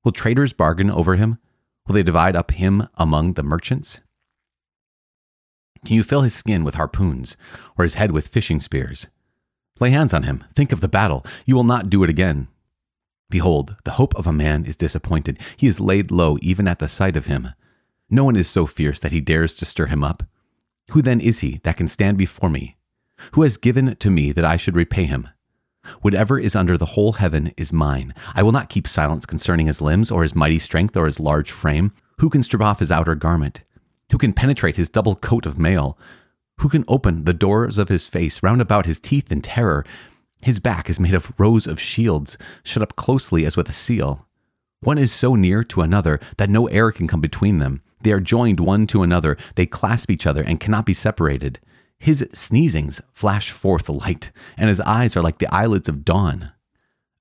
Will 0.04 0.12
traders 0.12 0.52
bargain 0.52 0.92
over 0.92 1.16
him? 1.16 1.38
Will 1.88 1.96
they 1.96 2.04
divide 2.04 2.36
up 2.36 2.52
him 2.52 2.88
among 2.96 3.34
the 3.34 3.44
merchants? 3.44 4.02
Can 5.86 5.96
you 5.96 6.04
fill 6.04 6.22
his 6.22 6.34
skin 6.34 6.64
with 6.64 6.76
harpoons, 6.76 7.36
or 7.78 7.84
his 7.84 7.96
head 7.96 8.12
with 8.12 8.30
fishing 8.30 8.60
spears? 8.60 9.08
Lay 9.80 9.90
hands 9.90 10.14
on 10.14 10.24
him. 10.24 10.44
Think 10.56 10.72
of 10.72 10.82
the 10.82 10.88
battle. 10.88 11.26
You 11.46 11.56
will 11.56 11.64
not 11.64 11.90
do 11.90 12.04
it 12.04 12.10
again. 12.10 12.48
Behold, 13.30 13.76
the 13.84 13.92
hope 13.92 14.16
of 14.16 14.28
a 14.28 14.34
man 14.34 14.66
is 14.66 14.76
disappointed. 14.76 15.40
He 15.58 15.68
is 15.68 15.80
laid 15.80 16.12
low 16.12 16.38
even 16.42 16.68
at 16.68 16.80
the 16.80 16.88
sight 16.88 17.18
of 17.18 17.26
him. 17.26 17.50
No 18.10 18.26
one 18.26 18.36
is 18.36 18.50
so 18.50 18.68
fierce 18.68 19.00
that 19.00 19.12
he 19.12 19.22
dares 19.22 19.54
to 19.56 19.66
stir 19.66 19.88
him 19.88 20.04
up. 20.04 20.24
Who 20.92 21.02
then 21.02 21.20
is 21.20 21.40
he 21.40 21.60
that 21.64 21.78
can 21.78 21.88
stand 21.88 22.18
before 22.18 22.50
me? 22.50 22.78
Who 23.32 23.42
has 23.42 23.58
given 23.58 23.96
to 23.96 24.10
me 24.10 24.32
that 24.34 24.46
I 24.46 24.58
should 24.58 24.76
repay 24.76 25.06
him? 25.06 25.30
Whatever 26.02 26.40
is 26.40 26.56
under 26.56 26.78
the 26.78 26.88
whole 26.88 27.14
heaven 27.14 27.54
is 27.58 27.74
mine. 27.74 28.14
I 28.36 28.44
will 28.44 28.52
not 28.52 28.70
keep 28.70 28.88
silence 28.88 29.26
concerning 29.26 29.68
his 29.68 29.82
limbs, 29.82 30.12
or 30.12 30.24
his 30.24 30.36
mighty 30.36 30.60
strength, 30.60 30.98
or 30.98 31.06
his 31.06 31.20
large 31.20 31.52
frame. 31.52 31.94
Who 32.20 32.30
can 32.30 32.44
strip 32.44 32.62
off 32.62 32.80
his 32.80 32.92
outer 32.92 33.16
garment? 33.16 33.64
Who 34.12 34.18
can 34.18 34.34
penetrate 34.34 34.76
his 34.76 34.90
double 34.90 35.16
coat 35.16 35.46
of 35.46 35.58
mail? 35.58 35.98
Who 36.60 36.70
can 36.70 36.86
open 36.88 37.26
the 37.26 37.34
doors 37.34 37.78
of 37.78 37.90
his 37.90 38.08
face 38.08 38.44
round 38.44 38.62
about 38.62 38.86
his 38.86 39.00
teeth 39.00 39.32
in 39.32 39.42
terror? 39.42 39.86
His 40.42 40.60
back 40.60 40.90
is 40.90 41.00
made 41.00 41.14
of 41.14 41.34
rows 41.40 41.68
of 41.68 41.80
shields, 41.80 42.38
shut 42.64 42.84
up 42.84 42.96
closely 42.96 43.46
as 43.46 43.58
with 43.58 43.70
a 43.70 43.74
seal. 43.74 44.28
One 44.82 44.98
is 44.98 45.12
so 45.12 45.36
near 45.36 45.64
to 45.64 45.82
another 45.82 46.20
that 46.38 46.50
no 46.50 46.68
air 46.68 46.92
can 46.92 47.08
come 47.08 47.22
between 47.22 47.60
them. 47.60 47.82
They 48.02 48.12
are 48.12 48.20
joined 48.20 48.60
one 48.60 48.86
to 48.88 49.02
another, 49.04 49.38
they 49.56 49.66
clasp 49.66 50.12
each 50.12 50.28
other 50.28 50.44
and 50.44 50.60
cannot 50.60 50.86
be 50.86 50.94
separated. 50.94 51.60
His 52.04 52.22
sneezings 52.34 53.00
flash 53.14 53.50
forth 53.52 53.88
light, 53.88 54.34
and 54.58 54.68
his 54.68 54.82
eyes 54.82 55.16
are 55.16 55.22
like 55.22 55.38
the 55.38 55.48
eyelids 55.56 55.88
of 55.88 56.04
dawn. 56.04 56.52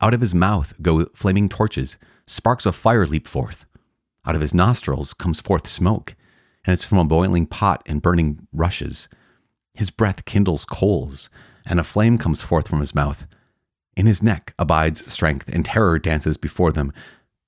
Out 0.01 0.13
of 0.13 0.21
his 0.21 0.35
mouth 0.35 0.75
go 0.83 1.05
flaming 1.15 1.49
torches, 1.49 1.97
sparks 2.27 2.67
of 2.67 2.75
fire 2.75 3.07
leap 3.07 3.29
forth. 3.29 3.65
Out 4.27 4.35
of 4.35 4.41
his 4.41 4.53
nostrils 4.53 5.15
comes 5.15 5.41
forth 5.41 5.69
smoke, 5.69 6.17
and 6.65 6.75
it's 6.75 6.83
from 6.83 6.99
a 6.99 7.05
boiling 7.05 7.47
pot 7.47 7.85
and 7.87 8.03
burning 8.03 8.49
rushes. 8.53 9.09
His 9.73 9.93
breath 9.93 10.25
kindles 10.25 10.65
coals, 10.65 11.31
and 11.65 11.79
a 11.79 11.85
flame 11.85 12.19
comes 12.19 12.43
forth 12.43 12.67
from 12.67 12.81
his 12.81 12.93
mouth. 12.93 13.29
In 13.97 14.07
his 14.07 14.21
neck 14.21 14.53
abides 14.59 15.07
strength, 15.07 15.49
and 15.49 15.65
terror 15.65 16.01
dances 16.01 16.37
before 16.37 16.73
them. 16.73 16.93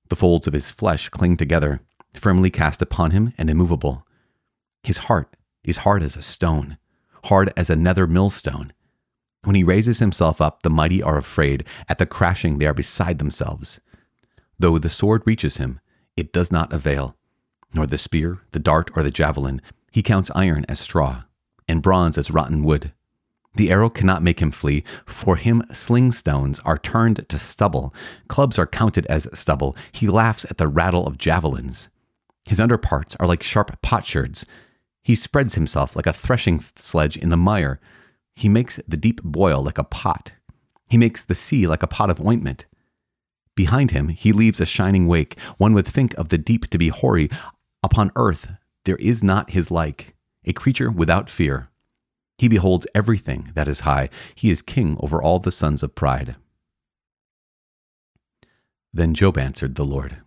The 0.09 0.15
folds 0.15 0.47
of 0.47 0.53
his 0.53 0.71
flesh 0.71 1.09
cling 1.09 1.37
together, 1.37 1.81
firmly 2.13 2.51
cast 2.53 2.81
upon 2.81 3.11
him 3.11 3.35
and 3.37 3.51
immovable. 3.51 4.07
His 4.85 4.99
heart 5.09 5.37
is 5.65 5.79
hard 5.79 6.05
as 6.05 6.17
a 6.17 6.23
stone, 6.23 6.79
hard 7.25 7.53
as 7.57 7.71
a 7.71 7.77
nether 7.77 8.07
millstone. 8.07 8.73
When 9.45 9.57
he 9.57 9.65
raises 9.65 9.99
himself 9.99 10.41
up, 10.41 10.63
the 10.63 10.71
mighty 10.71 11.03
are 11.03 11.19
afraid. 11.19 11.65
At 11.89 11.99
the 11.99 12.07
crashing, 12.07 12.59
they 12.59 12.67
are 12.67 12.75
beside 12.75 13.19
themselves. 13.19 13.81
Though 14.59 14.79
the 14.79 14.89
sword 14.89 15.23
reaches 15.27 15.59
him, 15.59 15.81
it 16.17 16.33
does 16.33 16.51
not 16.51 16.73
avail, 16.73 17.17
nor 17.73 17.87
the 17.87 17.99
spear, 17.99 18.41
the 18.53 18.59
dart, 18.59 18.91
or 18.97 19.03
the 19.03 19.11
javelin. 19.11 19.61
He 19.91 20.03
counts 20.03 20.31
iron 20.35 20.65
as 20.69 20.81
straw, 20.81 21.25
and 21.69 21.83
bronze 21.83 22.17
as 22.17 22.31
rotten 22.31 22.65
wood. 22.65 22.93
The 23.57 23.71
arrow 23.71 23.91
cannot 23.91 24.23
make 24.23 24.41
him 24.41 24.51
flee. 24.51 24.83
For 25.07 25.37
him, 25.37 25.63
sling 25.73 26.11
stones 26.13 26.59
are 26.61 26.79
turned 26.79 27.29
to 27.29 27.39
stubble. 27.39 27.95
Clubs 28.29 28.59
are 28.59 28.67
counted 28.67 29.07
as 29.07 29.29
stubble. 29.33 29.77
He 29.93 30.09
laughs 30.09 30.45
at 30.51 30.59
the 30.59 30.67
rattle 30.67 31.07
of 31.07 31.19
javelins. 31.19 31.89
His 32.47 32.61
underparts 32.61 33.17
are 33.21 33.27
like 33.27 33.43
sharp 33.43 33.81
potsherds. 33.81 34.45
He 35.05 35.15
spreads 35.15 35.55
himself 35.55 35.95
like 35.95 36.07
a 36.07 36.13
threshing 36.15 36.65
sledge 36.77 37.17
in 37.17 37.29
the 37.29 37.37
mire. 37.37 37.79
He 38.35 38.49
makes 38.49 38.81
the 38.89 38.97
deep 38.97 39.23
boil 39.23 39.63
like 39.63 39.79
a 39.79 39.85
pot. 39.85 40.33
He 40.89 40.97
makes 40.97 41.23
the 41.23 41.35
sea 41.35 41.67
like 41.67 41.83
a 41.83 41.87
pot 41.87 42.11
of 42.11 42.25
ointment. 42.25 42.65
Behind 43.55 43.91
him, 43.91 44.09
he 44.09 44.33
leaves 44.33 44.61
a 44.61 44.67
shining 44.67 45.07
wake. 45.07 45.39
One 45.59 45.75
would 45.75 45.87
think 45.87 46.15
of 46.15 46.31
the 46.31 46.39
deep 46.39 46.71
to 46.71 46.79
be 46.79 46.89
hoary. 46.89 47.31
Upon 47.83 48.11
earth, 48.17 48.49
there 48.85 48.97
is 48.97 49.23
not 49.23 49.51
his 49.51 49.71
like, 49.71 50.15
a 50.45 50.53
creature 50.53 50.91
without 50.91 51.29
fear. 51.29 51.69
He 52.39 52.49
beholds 52.49 52.87
everything 52.95 53.53
that 53.55 53.69
is 53.69 53.81
high. 53.81 54.09
He 54.35 54.51
is 54.51 54.63
king 54.63 54.97
over 55.01 55.23
all 55.23 55.39
the 55.39 55.53
sons 55.53 55.83
of 55.83 55.95
pride. 55.95 56.37
Then 58.93 59.15
Job 59.15 59.37
answered 59.37 59.75
the 59.75 59.85
Lord 59.85 60.23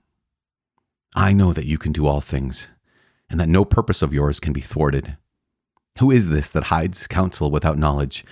I 1.16 1.34
know 1.34 1.52
that 1.52 1.66
you 1.66 1.78
can 1.78 1.92
do 1.92 2.06
all 2.06 2.22
things, 2.22 2.68
and 3.30 3.40
that 3.40 3.50
no 3.50 3.66
purpose 3.66 4.02
of 4.02 4.14
yours 4.14 4.40
can 4.40 4.54
be 4.54 4.62
thwarted. 4.62 5.18
Who 6.00 6.12
is 6.12 6.30
this 6.30 6.50
that 6.52 6.66
hides 6.66 7.08
counsel 7.08 7.52
without 7.52 7.78
knowledge? 7.78 8.24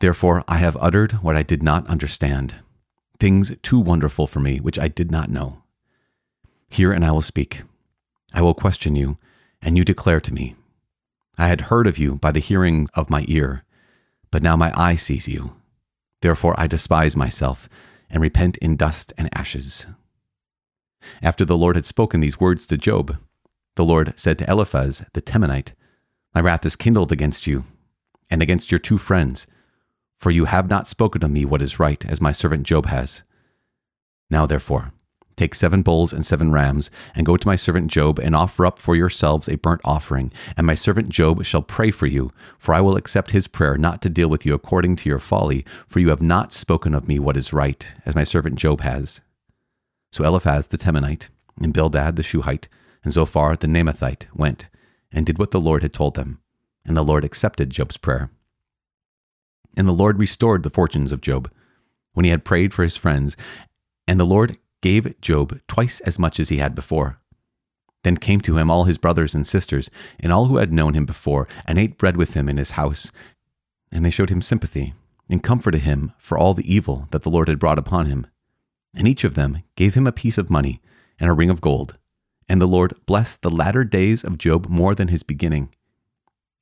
Therefore, 0.00 0.44
I 0.48 0.56
have 0.56 0.76
uttered 0.80 1.12
what 1.22 1.36
I 1.36 1.42
did 1.42 1.62
not 1.62 1.86
understand, 1.86 2.56
things 3.18 3.52
too 3.62 3.78
wonderful 3.78 4.26
for 4.26 4.40
me, 4.40 4.58
which 4.58 4.78
I 4.78 4.88
did 4.88 5.10
not 5.10 5.30
know. 5.30 5.62
Hear, 6.68 6.92
and 6.92 7.04
I 7.04 7.10
will 7.10 7.22
speak. 7.22 7.62
I 8.34 8.42
will 8.42 8.54
question 8.54 8.96
you, 8.96 9.18
and 9.60 9.76
you 9.76 9.84
declare 9.84 10.20
to 10.20 10.34
me. 10.34 10.56
I 11.38 11.48
had 11.48 11.62
heard 11.62 11.86
of 11.86 11.98
you 11.98 12.16
by 12.16 12.32
the 12.32 12.40
hearing 12.40 12.88
of 12.94 13.10
my 13.10 13.24
ear, 13.28 13.64
but 14.30 14.42
now 14.42 14.56
my 14.56 14.72
eye 14.76 14.96
sees 14.96 15.28
you. 15.28 15.56
Therefore 16.20 16.54
I 16.58 16.66
despise 16.66 17.16
myself 17.16 17.68
and 18.10 18.22
repent 18.22 18.56
in 18.58 18.76
dust 18.76 19.12
and 19.18 19.28
ashes. 19.36 19.86
After 21.22 21.44
the 21.44 21.56
Lord 21.56 21.76
had 21.76 21.84
spoken 21.84 22.20
these 22.20 22.38
words 22.38 22.66
to 22.66 22.78
Job, 22.78 23.18
the 23.74 23.84
Lord 23.84 24.12
said 24.16 24.38
to 24.38 24.50
Eliphaz 24.50 25.04
the 25.12 25.22
Temanite, 25.22 25.72
My 26.34 26.40
wrath 26.40 26.64
is 26.66 26.76
kindled 26.76 27.12
against 27.12 27.46
you 27.46 27.64
and 28.30 28.42
against 28.42 28.70
your 28.70 28.78
two 28.78 28.98
friends, 28.98 29.46
for 30.18 30.30
you 30.30 30.46
have 30.46 30.68
not 30.68 30.86
spoken 30.86 31.20
to 31.20 31.28
me 31.28 31.44
what 31.44 31.62
is 31.62 31.80
right, 31.80 32.04
as 32.06 32.20
my 32.20 32.32
servant 32.32 32.64
Job 32.64 32.86
has. 32.86 33.22
Now 34.30 34.46
therefore, 34.46 34.92
Take 35.36 35.54
seven 35.54 35.82
bulls 35.82 36.12
and 36.12 36.26
seven 36.26 36.52
rams, 36.52 36.90
and 37.14 37.24
go 37.24 37.36
to 37.36 37.46
my 37.46 37.56
servant 37.56 37.90
Job, 37.90 38.18
and 38.18 38.36
offer 38.36 38.66
up 38.66 38.78
for 38.78 38.94
yourselves 38.94 39.48
a 39.48 39.56
burnt 39.56 39.80
offering. 39.84 40.32
And 40.56 40.66
my 40.66 40.74
servant 40.74 41.08
Job 41.08 41.44
shall 41.44 41.62
pray 41.62 41.90
for 41.90 42.06
you, 42.06 42.30
for 42.58 42.74
I 42.74 42.80
will 42.80 42.96
accept 42.96 43.30
his 43.30 43.48
prayer, 43.48 43.78
not 43.78 44.02
to 44.02 44.10
deal 44.10 44.28
with 44.28 44.44
you 44.44 44.54
according 44.54 44.96
to 44.96 45.08
your 45.08 45.18
folly, 45.18 45.64
for 45.86 46.00
you 46.00 46.10
have 46.10 46.22
not 46.22 46.52
spoken 46.52 46.94
of 46.94 47.08
me 47.08 47.18
what 47.18 47.36
is 47.36 47.52
right, 47.52 47.94
as 48.04 48.14
my 48.14 48.24
servant 48.24 48.56
Job 48.56 48.82
has. 48.82 49.20
So 50.12 50.24
Eliphaz 50.24 50.66
the 50.66 50.78
Temanite, 50.78 51.28
and 51.60 51.72
Bildad 51.72 52.16
the 52.16 52.22
Shuhite, 52.22 52.68
and 53.04 53.12
Zophar 53.12 53.56
the 53.56 53.66
Naamathite 53.66 54.26
went, 54.34 54.68
and 55.10 55.26
did 55.26 55.38
what 55.38 55.50
the 55.50 55.60
Lord 55.60 55.82
had 55.82 55.92
told 55.92 56.14
them. 56.14 56.40
And 56.84 56.96
the 56.96 57.02
Lord 57.02 57.24
accepted 57.24 57.70
Job's 57.70 57.96
prayer. 57.96 58.30
And 59.76 59.88
the 59.88 59.92
Lord 59.92 60.18
restored 60.18 60.62
the 60.62 60.70
fortunes 60.70 61.12
of 61.12 61.20
Job, 61.20 61.50
when 62.14 62.24
he 62.24 62.30
had 62.30 62.44
prayed 62.44 62.74
for 62.74 62.82
his 62.82 62.96
friends, 62.96 63.36
and 64.06 64.20
the 64.20 64.26
Lord 64.26 64.58
gave 64.80 65.18
Job 65.20 65.60
twice 65.68 66.00
as 66.00 66.18
much 66.18 66.38
as 66.38 66.48
he 66.48 66.58
had 66.58 66.74
before. 66.74 67.18
Then 68.02 68.16
came 68.16 68.40
to 68.42 68.58
him 68.58 68.70
all 68.70 68.84
his 68.84 68.98
brothers 68.98 69.34
and 69.34 69.46
sisters, 69.46 69.88
and 70.18 70.32
all 70.32 70.46
who 70.46 70.56
had 70.56 70.72
known 70.72 70.94
him 70.94 71.06
before, 71.06 71.48
and 71.66 71.78
ate 71.78 71.98
bread 71.98 72.16
with 72.16 72.34
him 72.34 72.48
in 72.48 72.56
his 72.56 72.72
house. 72.72 73.10
And 73.90 74.04
they 74.04 74.10
showed 74.10 74.30
him 74.30 74.42
sympathy, 74.42 74.94
and 75.30 75.42
comforted 75.42 75.82
him 75.82 76.12
for 76.18 76.36
all 76.36 76.52
the 76.52 76.70
evil 76.70 77.06
that 77.12 77.22
the 77.22 77.30
Lord 77.30 77.48
had 77.48 77.58
brought 77.58 77.78
upon 77.78 78.06
him. 78.06 78.26
And 78.94 79.06
each 79.06 79.24
of 79.24 79.34
them 79.34 79.62
gave 79.76 79.94
him 79.94 80.06
a 80.06 80.12
piece 80.12 80.36
of 80.36 80.50
money 80.50 80.82
and 81.18 81.30
a 81.30 81.34
ring 81.34 81.48
of 81.48 81.60
gold. 81.60 81.96
And 82.48 82.60
the 82.60 82.66
Lord 82.66 82.94
blessed 83.06 83.42
the 83.42 83.50
latter 83.50 83.84
days 83.84 84.24
of 84.24 84.38
Job 84.38 84.68
more 84.68 84.94
than 84.94 85.08
his 85.08 85.22
beginning. 85.22 85.74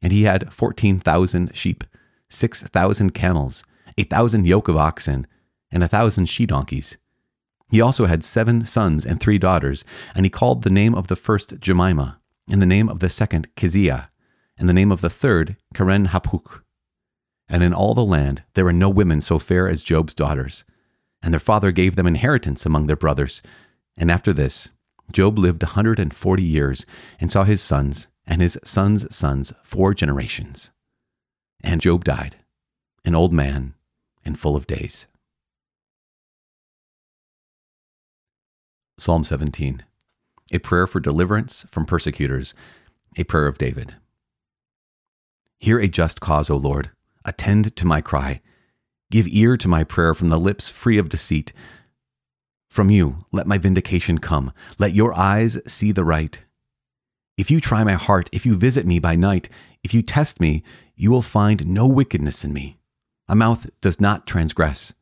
And 0.03 0.13
he 0.13 0.25
had 0.25 0.53
fourteen 0.53 0.99
thousand 0.99 1.57
sheep, 1.57 1.85
six 2.29 2.63
thousand 2.63 3.11
camels, 3.13 3.65
a 3.99 4.05
thousand 4.05 4.47
yoke 4.47 4.69
of 4.69 4.77
oxen, 4.77 5.27
and 5.71 5.83
a 5.83 5.89
thousand 5.89 6.27
she 6.27 6.47
donkeys 6.47 6.97
he 7.71 7.81
also 7.81 8.07
had 8.07 8.25
seven 8.25 8.67
sons 8.67 9.07
and 9.07 9.21
three 9.21 9.39
daughters, 9.39 9.85
and 10.15 10.27
he 10.27 10.31
called 10.31 10.63
the 10.63 10.71
name 10.71 10.95
of 10.95 11.07
the 11.07 11.17
first 11.17 11.61
Jemima, 11.61 12.19
and 12.51 12.61
the 12.61 12.67
name 12.67 12.89
of 12.89 12.99
the 12.99 13.09
second 13.09 13.55
Keziah, 13.55 14.11
and 14.59 14.69
the 14.69 14.75
name 14.75 14.91
of 14.91 15.01
the 15.01 15.11
third 15.11 15.57
Keren-happuch. 15.73 16.63
And 17.49 17.63
in 17.63 17.73
all 17.73 17.95
the 17.95 18.05
land 18.05 18.43
there 18.55 18.65
were 18.65 18.73
no 18.73 18.89
women 18.89 19.21
so 19.21 19.39
fair 19.39 19.69
as 19.69 19.83
Job's 19.83 20.15
daughters. 20.15 20.65
And 21.23 21.33
their 21.33 21.41
father 21.41 21.71
gave 21.71 21.97
them 21.97 22.07
inheritance 22.07 22.67
among 22.67 22.87
their 22.87 22.97
brothers. 22.97 23.43
And 23.97 24.11
after 24.11 24.33
this, 24.33 24.71
Job 25.13 25.39
lived 25.39 25.63
a 25.63 25.67
hundred 25.67 25.99
and 25.99 26.15
forty 26.15 26.43
years, 26.43 26.87
and 27.19 27.31
saw 27.31 27.45
his 27.45 27.61
sons 27.61 28.09
and 28.27 28.41
his 28.41 28.59
sons' 28.65 29.15
sons 29.15 29.53
four 29.63 29.93
generations. 29.95 30.71
And 31.63 31.81
Job 31.81 32.05
died, 32.05 32.37
an 33.05 33.15
old 33.15 33.33
man 33.33 33.75
and 34.25 34.39
full 34.39 34.57
of 34.57 34.67
days. 34.67 35.07
Psalm 38.99 39.25
17, 39.25 39.83
a 40.53 40.59
prayer 40.59 40.87
for 40.87 41.01
deliverance 41.01 41.65
from 41.71 41.87
persecutors, 41.87 42.55
a 43.17 43.25
prayer 43.25 43.47
of 43.47 43.59
David. 43.59 43.97
Hear 45.59 45.79
a 45.79 45.89
just 45.89 46.21
cause, 46.21 46.51
O 46.51 46.57
Lord. 46.57 46.91
Attend 47.25 47.75
to 47.77 47.87
my 47.87 48.01
cry. 48.01 48.41
Give 49.11 49.27
ear 49.29 49.57
to 49.57 49.69
my 49.69 49.85
prayer 49.85 50.15
from 50.15 50.29
the 50.29 50.39
lips 50.39 50.69
free 50.69 50.99
of 50.99 51.09
deceit. 51.09 51.53
From 52.71 52.89
you, 52.89 53.25
let 53.33 53.49
my 53.49 53.59
vindication 53.59 54.19
come. 54.19 54.53
Let 54.79 54.95
your 54.95 55.13
eyes 55.13 55.59
see 55.67 55.91
the 55.91 56.05
right. 56.05 56.41
If 57.37 57.51
you 57.51 57.61
try 57.61 57.83
my 57.83 57.95
heart, 57.95 58.31
if 58.33 58.47
you 58.47 58.55
visit 58.55 58.87
me 58.87 59.01
by 59.01 59.17
night, 59.17 59.49
if 59.83 59.93
you 59.93 60.03
test 60.03 60.39
me, 60.39 60.63
you 60.95 61.11
will 61.11 61.23
find 61.23 61.67
no 61.67 61.89
wickedness 61.89 62.45
in 62.45 62.53
me. 62.53 62.79
My 63.29 63.35
mouth 63.35 63.69
does 63.81 64.01
not 64.01 64.27
transgress. 64.27 64.93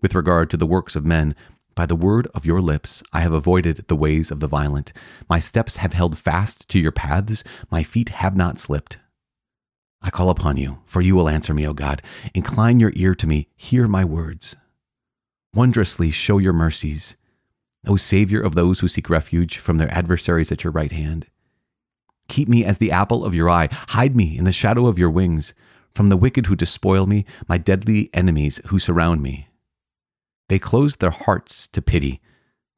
With 0.00 0.14
regard 0.14 0.48
to 0.50 0.56
the 0.56 0.66
works 0.66 0.96
of 0.96 1.04
men, 1.04 1.34
by 1.74 1.84
the 1.84 1.96
word 1.96 2.26
of 2.34 2.46
your 2.46 2.62
lips, 2.62 3.02
I 3.12 3.20
have 3.20 3.32
avoided 3.32 3.84
the 3.88 3.96
ways 3.96 4.30
of 4.30 4.40
the 4.40 4.48
violent. 4.48 4.94
My 5.28 5.40
steps 5.40 5.76
have 5.76 5.92
held 5.92 6.16
fast 6.16 6.68
to 6.70 6.78
your 6.78 6.92
paths. 6.92 7.44
My 7.70 7.82
feet 7.82 8.10
have 8.10 8.34
not 8.34 8.58
slipped. 8.58 8.98
I 10.00 10.10
call 10.10 10.30
upon 10.30 10.56
you, 10.56 10.78
for 10.86 11.02
you 11.02 11.14
will 11.14 11.28
answer 11.28 11.52
me, 11.52 11.66
O 11.66 11.74
God. 11.74 12.00
Incline 12.34 12.80
your 12.80 12.92
ear 12.96 13.14
to 13.14 13.26
me. 13.26 13.48
Hear 13.56 13.86
my 13.86 14.04
words. 14.04 14.56
Wondrously 15.54 16.10
show 16.10 16.38
your 16.38 16.54
mercies, 16.54 17.16
O 17.86 17.96
Savior 17.96 18.40
of 18.40 18.54
those 18.54 18.80
who 18.80 18.88
seek 18.88 19.10
refuge 19.10 19.58
from 19.58 19.76
their 19.76 19.92
adversaries 19.92 20.50
at 20.50 20.64
your 20.64 20.72
right 20.72 20.92
hand. 20.92 21.26
Keep 22.28 22.48
me 22.48 22.64
as 22.64 22.78
the 22.78 22.90
apple 22.90 23.24
of 23.24 23.34
your 23.34 23.50
eye. 23.50 23.68
Hide 23.88 24.16
me 24.16 24.38
in 24.38 24.44
the 24.44 24.52
shadow 24.52 24.86
of 24.86 24.98
your 24.98 25.10
wings 25.10 25.52
from 25.94 26.08
the 26.08 26.16
wicked 26.16 26.46
who 26.46 26.56
despoil 26.56 27.06
me, 27.06 27.26
my 27.48 27.58
deadly 27.58 28.08
enemies 28.14 28.62
who 28.68 28.78
surround 28.78 29.22
me. 29.22 29.48
They 30.48 30.58
close 30.58 30.96
their 30.96 31.10
hearts 31.10 31.66
to 31.68 31.82
pity. 31.82 32.22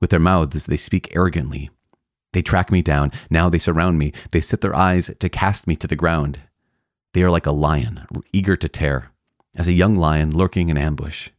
With 0.01 0.11
their 0.11 0.19
mouths, 0.19 0.67
they 0.67 0.77
speak 0.77 1.15
arrogantly. 1.15 1.71
They 2.33 2.43
track 2.43 2.73
me 2.73 2.83
down. 2.83 3.13
Now 3.31 3.49
they 3.49 3.59
surround 3.59 3.99
me. 4.01 4.13
They 4.33 4.41
set 4.41 4.63
their 4.63 4.75
eyes 4.75 5.13
to 5.21 5.29
cast 5.29 5.69
me 5.69 5.77
to 5.77 5.87
the 5.87 5.95
ground. 5.95 6.41
They 7.13 7.23
are 7.23 7.31
like 7.31 7.47
a 7.47 7.53
lion, 7.53 8.05
eager 8.33 8.57
to 8.57 8.69
tear. 8.69 9.13
as 9.57 9.69
a 9.69 9.73
young 9.73 9.97
lion 9.97 10.37
lurking 10.37 10.69
in 10.69 10.77
ambush. 10.77 11.31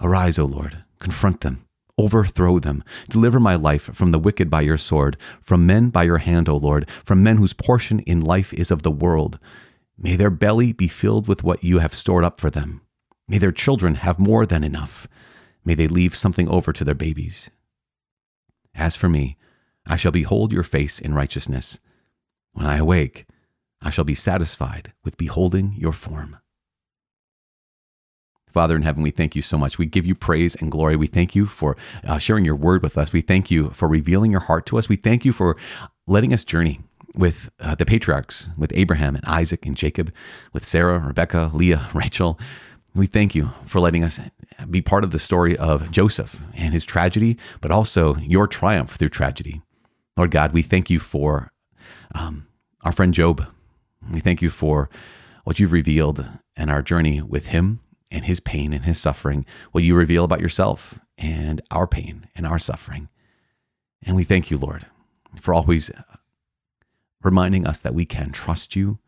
Arise, 0.00 0.38
O 0.38 0.44
Lord, 0.44 0.84
confront 0.98 1.40
them, 1.40 1.66
overthrow 1.96 2.58
them, 2.58 2.84
deliver 3.08 3.40
my 3.40 3.54
life 3.54 3.94
from 3.94 4.10
the 4.10 4.18
wicked 4.18 4.50
by 4.50 4.60
your 4.60 4.78
sword, 4.78 5.16
from 5.40 5.66
men 5.66 5.88
by 5.88 6.02
your 6.04 6.18
hand, 6.18 6.48
O 6.48 6.56
Lord, 6.56 6.88
from 7.04 7.22
men 7.22 7.38
whose 7.38 7.52
portion 7.52 8.00
in 8.00 8.20
life 8.20 8.52
is 8.52 8.70
of 8.70 8.82
the 8.82 8.90
world. 8.90 9.38
May 9.98 10.16
their 10.16 10.30
belly 10.30 10.72
be 10.72 10.88
filled 10.88 11.26
with 11.26 11.42
what 11.42 11.64
you 11.64 11.78
have 11.78 11.94
stored 11.94 12.24
up 12.24 12.38
for 12.38 12.50
them. 12.50 12.82
May 13.26 13.38
their 13.38 13.52
children 13.52 13.96
have 13.96 14.18
more 14.18 14.44
than 14.44 14.62
enough. 14.62 15.08
May 15.64 15.74
they 15.74 15.88
leave 15.88 16.14
something 16.14 16.48
over 16.48 16.72
to 16.72 16.84
their 16.84 16.94
babies. 16.94 17.50
As 18.74 18.94
for 18.94 19.08
me, 19.08 19.36
I 19.88 19.96
shall 19.96 20.12
behold 20.12 20.52
your 20.52 20.62
face 20.62 20.98
in 20.98 21.14
righteousness. 21.14 21.80
When 22.52 22.66
I 22.66 22.76
awake, 22.76 23.26
I 23.82 23.90
shall 23.90 24.04
be 24.04 24.14
satisfied 24.14 24.92
with 25.02 25.16
beholding 25.16 25.74
your 25.78 25.92
form. 25.92 26.36
Father 28.56 28.74
in 28.74 28.80
heaven, 28.80 29.02
we 29.02 29.10
thank 29.10 29.36
you 29.36 29.42
so 29.42 29.58
much. 29.58 29.76
We 29.76 29.84
give 29.84 30.06
you 30.06 30.14
praise 30.14 30.54
and 30.54 30.72
glory. 30.72 30.96
We 30.96 31.08
thank 31.08 31.34
you 31.34 31.44
for 31.44 31.76
uh, 32.06 32.16
sharing 32.16 32.46
your 32.46 32.56
word 32.56 32.82
with 32.82 32.96
us. 32.96 33.12
We 33.12 33.20
thank 33.20 33.50
you 33.50 33.68
for 33.68 33.86
revealing 33.86 34.30
your 34.30 34.40
heart 34.40 34.64
to 34.68 34.78
us. 34.78 34.88
We 34.88 34.96
thank 34.96 35.26
you 35.26 35.32
for 35.34 35.58
letting 36.06 36.32
us 36.32 36.42
journey 36.42 36.80
with 37.14 37.50
uh, 37.60 37.74
the 37.74 37.84
patriarchs, 37.84 38.48
with 38.56 38.72
Abraham 38.74 39.14
and 39.14 39.22
Isaac 39.26 39.66
and 39.66 39.76
Jacob, 39.76 40.10
with 40.54 40.64
Sarah, 40.64 40.98
Rebecca, 40.98 41.50
Leah, 41.52 41.90
Rachel. 41.94 42.40
We 42.94 43.04
thank 43.04 43.34
you 43.34 43.50
for 43.66 43.78
letting 43.78 44.02
us 44.02 44.20
be 44.70 44.80
part 44.80 45.04
of 45.04 45.10
the 45.10 45.18
story 45.18 45.54
of 45.58 45.90
Joseph 45.90 46.42
and 46.54 46.72
his 46.72 46.86
tragedy, 46.86 47.36
but 47.60 47.70
also 47.70 48.16
your 48.16 48.46
triumph 48.46 48.92
through 48.92 49.10
tragedy. 49.10 49.60
Lord 50.16 50.30
God, 50.30 50.54
we 50.54 50.62
thank 50.62 50.88
you 50.88 50.98
for 50.98 51.52
um, 52.14 52.46
our 52.84 52.92
friend 52.92 53.12
Job. 53.12 53.46
We 54.10 54.20
thank 54.20 54.40
you 54.40 54.48
for 54.48 54.88
what 55.44 55.60
you've 55.60 55.72
revealed 55.72 56.26
and 56.56 56.70
our 56.70 56.80
journey 56.80 57.20
with 57.20 57.48
him 57.48 57.80
and 58.10 58.24
his 58.24 58.40
pain 58.40 58.72
and 58.72 58.84
his 58.84 58.98
suffering, 58.98 59.44
what 59.72 59.84
you 59.84 59.94
reveal 59.94 60.24
about 60.24 60.40
yourself 60.40 60.98
and 61.18 61.60
our 61.70 61.86
pain 61.86 62.28
and 62.34 62.46
our 62.46 62.58
suffering. 62.58 63.08
And 64.04 64.16
we 64.16 64.24
thank 64.24 64.50
you, 64.50 64.58
Lord, 64.58 64.86
for 65.40 65.54
always 65.54 65.90
uh, 65.90 66.02
reminding 67.22 67.66
us 67.66 67.80
that 67.80 67.94
we 67.94 68.04
can 68.04 68.30
trust 68.30 68.76
you 68.76 68.98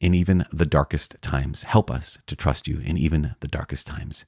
in 0.00 0.14
even 0.14 0.46
the 0.52 0.66
darkest 0.66 1.20
times. 1.20 1.64
Help 1.64 1.90
us 1.90 2.18
to 2.26 2.34
trust 2.34 2.66
you 2.66 2.78
in 2.78 2.96
even 2.96 3.34
the 3.40 3.48
darkest 3.48 3.86
times. 3.86 4.24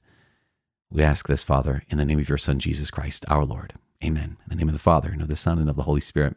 We 0.91 1.01
ask 1.01 1.27
this, 1.27 1.43
Father, 1.43 1.83
in 1.89 1.97
the 1.97 2.05
name 2.05 2.19
of 2.19 2.29
your 2.29 2.37
Son, 2.37 2.59
Jesus 2.59 2.91
Christ, 2.91 3.25
our 3.27 3.45
Lord. 3.45 3.73
Amen. 4.03 4.37
In 4.43 4.49
the 4.49 4.55
name 4.55 4.67
of 4.67 4.73
the 4.73 4.79
Father, 4.79 5.09
and 5.09 5.21
of 5.21 5.27
the 5.27 5.35
Son, 5.35 5.57
and 5.57 5.69
of 5.69 5.75
the 5.75 5.83
Holy 5.83 6.01
Spirit. 6.01 6.35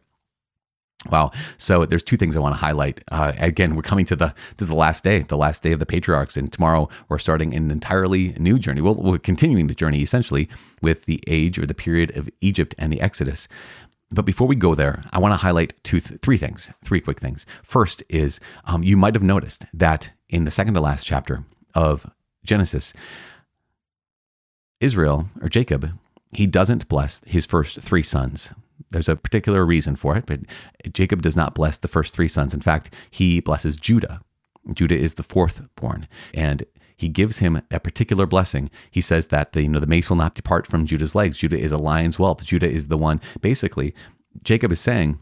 Wow. 1.10 1.30
So 1.56 1.84
there's 1.84 2.02
two 2.02 2.16
things 2.16 2.36
I 2.36 2.40
want 2.40 2.54
to 2.54 2.60
highlight. 2.60 3.02
Uh, 3.12 3.32
again, 3.38 3.76
we're 3.76 3.82
coming 3.82 4.06
to 4.06 4.16
the 4.16 4.34
this 4.56 4.64
is 4.64 4.68
the 4.68 4.74
last 4.74 5.04
day, 5.04 5.20
the 5.20 5.36
last 5.36 5.62
day 5.62 5.72
of 5.72 5.78
the 5.78 5.86
patriarchs, 5.86 6.36
and 6.36 6.52
tomorrow 6.52 6.88
we're 7.08 7.18
starting 7.18 7.54
an 7.54 7.70
entirely 7.70 8.34
new 8.38 8.58
journey. 8.58 8.80
Well, 8.80 8.96
we're 8.96 9.18
continuing 9.18 9.66
the 9.66 9.74
journey 9.74 10.02
essentially 10.02 10.48
with 10.82 11.04
the 11.04 11.22
age 11.26 11.58
or 11.58 11.66
the 11.66 11.74
period 11.74 12.16
of 12.16 12.28
Egypt 12.40 12.74
and 12.78 12.92
the 12.92 13.00
Exodus. 13.00 13.46
But 14.10 14.24
before 14.24 14.46
we 14.46 14.56
go 14.56 14.74
there, 14.74 15.02
I 15.12 15.18
want 15.18 15.32
to 15.32 15.36
highlight 15.36 15.74
two, 15.82 16.00
th- 16.00 16.20
three 16.20 16.38
things, 16.38 16.70
three 16.82 17.00
quick 17.00 17.20
things. 17.20 17.44
First 17.62 18.02
is 18.08 18.40
um, 18.64 18.82
you 18.82 18.96
might 18.96 19.14
have 19.14 19.22
noticed 19.22 19.66
that 19.74 20.12
in 20.28 20.44
the 20.44 20.50
second 20.50 20.74
to 20.74 20.80
last 20.80 21.04
chapter 21.04 21.44
of 21.74 22.10
Genesis, 22.44 22.92
Israel 24.80 25.28
or 25.42 25.48
Jacob, 25.48 25.90
he 26.32 26.46
doesn't 26.46 26.88
bless 26.88 27.20
his 27.26 27.46
first 27.46 27.80
three 27.80 28.02
sons. 28.02 28.52
There's 28.90 29.08
a 29.08 29.16
particular 29.16 29.64
reason 29.64 29.96
for 29.96 30.16
it, 30.16 30.26
but 30.26 30.40
Jacob 30.92 31.22
does 31.22 31.36
not 31.36 31.54
bless 31.54 31.78
the 31.78 31.88
first 31.88 32.14
three 32.14 32.28
sons. 32.28 32.54
In 32.54 32.60
fact, 32.60 32.92
he 33.10 33.40
blesses 33.40 33.76
Judah. 33.76 34.20
Judah 34.74 34.96
is 34.96 35.14
the 35.14 35.22
fourth 35.22 35.66
born, 35.76 36.08
and 36.34 36.64
he 36.96 37.08
gives 37.08 37.38
him 37.38 37.60
a 37.70 37.78
particular 37.78 38.26
blessing. 38.26 38.70
He 38.90 39.00
says 39.00 39.28
that 39.28 39.52
the 39.52 39.62
you 39.62 39.68
know 39.68 39.80
the 39.80 39.86
mace 39.86 40.08
will 40.08 40.16
not 40.16 40.34
depart 40.34 40.66
from 40.66 40.86
Judah's 40.86 41.14
legs. 41.14 41.36
Judah 41.36 41.58
is 41.58 41.72
a 41.72 41.78
lion's 41.78 42.16
whelp. 42.16 42.42
Judah 42.42 42.70
is 42.70 42.88
the 42.88 42.98
one. 42.98 43.20
Basically, 43.40 43.94
Jacob 44.42 44.72
is 44.72 44.80
saying 44.80 45.18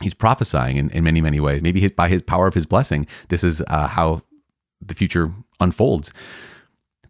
he's 0.00 0.14
prophesying 0.14 0.76
in, 0.76 0.90
in 0.90 1.04
many 1.04 1.20
many 1.20 1.40
ways. 1.40 1.62
Maybe 1.62 1.80
his, 1.80 1.92
by 1.92 2.08
his 2.08 2.22
power 2.22 2.46
of 2.46 2.54
his 2.54 2.66
blessing, 2.66 3.06
this 3.28 3.42
is 3.42 3.62
uh, 3.68 3.88
how 3.88 4.22
the 4.80 4.94
future 4.94 5.32
unfolds. 5.60 6.12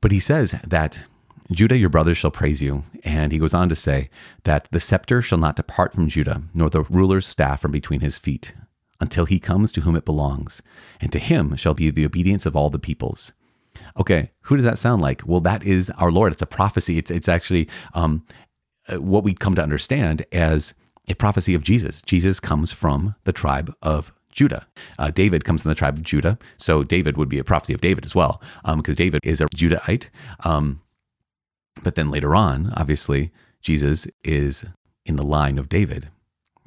But 0.00 0.12
he 0.12 0.20
says 0.20 0.54
that 0.64 1.06
Judah, 1.54 1.76
your 1.76 1.88
brothers 1.88 2.18
shall 2.18 2.30
praise 2.30 2.62
you. 2.62 2.84
And 3.04 3.32
he 3.32 3.38
goes 3.38 3.54
on 3.54 3.68
to 3.68 3.74
say 3.74 4.10
that 4.44 4.68
the 4.70 4.80
scepter 4.80 5.22
shall 5.22 5.38
not 5.38 5.56
depart 5.56 5.94
from 5.94 6.08
Judah, 6.08 6.42
nor 6.54 6.70
the 6.70 6.82
ruler's 6.82 7.26
staff 7.26 7.60
from 7.60 7.70
between 7.72 8.00
his 8.00 8.18
feet, 8.18 8.54
until 9.00 9.24
he 9.24 9.40
comes 9.40 9.72
to 9.72 9.80
whom 9.82 9.96
it 9.96 10.04
belongs. 10.04 10.62
And 11.00 11.10
to 11.12 11.18
him 11.18 11.56
shall 11.56 11.74
be 11.74 11.90
the 11.90 12.06
obedience 12.06 12.46
of 12.46 12.56
all 12.56 12.70
the 12.70 12.78
peoples. 12.78 13.32
Okay, 13.98 14.30
who 14.42 14.56
does 14.56 14.64
that 14.64 14.78
sound 14.78 15.02
like? 15.02 15.22
Well, 15.26 15.40
that 15.40 15.64
is 15.64 15.90
our 15.98 16.12
Lord. 16.12 16.32
It's 16.32 16.42
a 16.42 16.46
prophecy. 16.46 16.98
It's, 16.98 17.10
it's 17.10 17.28
actually 17.28 17.68
um, 17.94 18.24
uh, 18.88 19.00
what 19.00 19.24
we 19.24 19.34
come 19.34 19.54
to 19.54 19.62
understand 19.62 20.24
as 20.32 20.74
a 21.08 21.14
prophecy 21.14 21.54
of 21.54 21.64
Jesus. 21.64 22.02
Jesus 22.02 22.38
comes 22.38 22.72
from 22.72 23.14
the 23.24 23.32
tribe 23.32 23.74
of 23.82 24.12
Judah. 24.30 24.66
Uh, 24.98 25.10
David 25.10 25.44
comes 25.44 25.62
from 25.62 25.70
the 25.70 25.74
tribe 25.74 25.96
of 25.96 26.02
Judah. 26.02 26.38
So 26.56 26.84
David 26.84 27.16
would 27.16 27.28
be 27.28 27.38
a 27.38 27.44
prophecy 27.44 27.74
of 27.74 27.80
David 27.80 28.04
as 28.04 28.14
well, 28.14 28.40
because 28.64 28.92
um, 28.92 28.94
David 28.94 29.20
is 29.24 29.40
a 29.40 29.46
Judahite. 29.46 30.08
Um, 30.44 30.80
but 31.82 31.94
then 31.94 32.10
later 32.10 32.34
on, 32.34 32.72
obviously, 32.76 33.30
Jesus 33.60 34.06
is 34.24 34.64
in 35.04 35.16
the 35.16 35.24
line 35.24 35.58
of 35.58 35.68
David. 35.68 36.08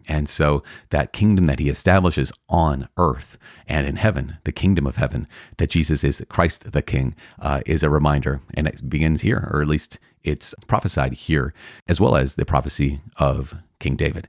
And 0.08 0.30
so 0.30 0.64
that 0.92 1.14
kingdom 1.14 1.48
that 1.48 1.60
he 1.60 1.70
establishes 1.70 2.32
on 2.48 2.88
earth 2.98 3.38
and 3.68 3.88
in 3.88 3.96
heaven, 3.96 4.38
the 4.44 4.52
kingdom 4.52 4.86
of 4.86 4.98
heaven, 4.98 5.28
that 5.58 5.72
Jesus 5.72 6.04
is 6.04 6.24
Christ 6.30 6.72
the 6.72 6.82
King, 6.82 7.16
uh, 7.40 7.62
is 7.66 7.82
a 7.82 7.90
reminder. 7.90 8.42
And 8.54 8.68
it 8.68 8.88
begins 8.88 9.22
here, 9.22 9.50
or 9.52 9.62
at 9.62 9.68
least 9.68 10.00
it's 10.24 10.54
prophesied 10.68 11.14
here, 11.14 11.54
as 11.88 12.00
well 12.00 12.16
as 12.16 12.36
the 12.36 12.46
prophecy 12.46 13.02
of 13.18 13.56
King 13.80 13.96
David. 13.96 14.28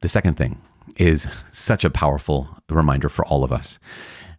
The 0.00 0.08
second 0.08 0.34
thing 0.34 0.60
is 0.96 1.26
such 1.50 1.84
a 1.84 1.90
powerful 1.90 2.62
reminder 2.68 3.08
for 3.08 3.24
all 3.24 3.42
of 3.42 3.52
us. 3.52 3.78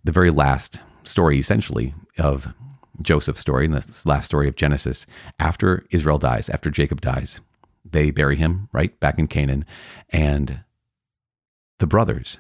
The 0.04 0.12
very 0.12 0.32
last 0.32 0.80
story, 1.04 1.38
essentially, 1.38 1.94
of 2.18 2.54
Joseph's 3.02 3.40
story, 3.40 3.66
in 3.66 3.72
this 3.72 4.06
last 4.06 4.26
story 4.26 4.48
of 4.48 4.56
Genesis, 4.56 5.06
after 5.40 5.86
Israel 5.92 6.18
dies, 6.18 6.50
after 6.50 6.70
Jacob 6.70 7.02
dies, 7.02 7.40
they 7.84 8.12
bury 8.12 8.36
him 8.36 8.70
right 8.72 9.00
back 9.00 9.20
in 9.20 9.28
Canaan. 9.28 9.66
And 10.10 10.62
the 11.80 11.88
brothers 11.88 12.38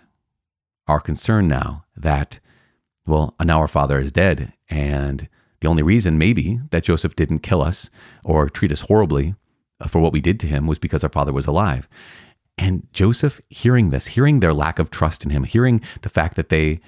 are 0.87 0.99
concerned 0.99 1.47
now 1.47 1.85
that, 1.95 2.39
well, 3.05 3.35
now 3.43 3.59
our 3.59 3.67
father 3.67 3.99
is 3.99 4.11
dead. 4.11 4.53
And 4.69 5.27
the 5.59 5.67
only 5.67 5.83
reason, 5.83 6.17
maybe, 6.17 6.59
that 6.71 6.83
Joseph 6.83 7.15
didn't 7.15 7.39
kill 7.39 7.61
us 7.61 7.89
or 8.23 8.49
treat 8.49 8.71
us 8.71 8.81
horribly 8.81 9.35
uh, 9.79 9.87
for 9.87 9.99
what 9.99 10.13
we 10.13 10.21
did 10.21 10.39
to 10.41 10.47
him 10.47 10.67
was 10.67 10.79
because 10.79 11.03
our 11.03 11.09
father 11.09 11.33
was 11.33 11.47
alive. 11.47 11.87
And 12.57 12.87
Joseph, 12.91 13.39
hearing 13.49 13.89
this, 13.89 14.07
hearing 14.07 14.39
their 14.39 14.53
lack 14.53 14.79
of 14.79 14.89
trust 14.89 15.23
in 15.23 15.29
him, 15.29 15.43
hearing 15.43 15.81
the 16.01 16.09
fact 16.09 16.35
that 16.35 16.49
they 16.49 16.79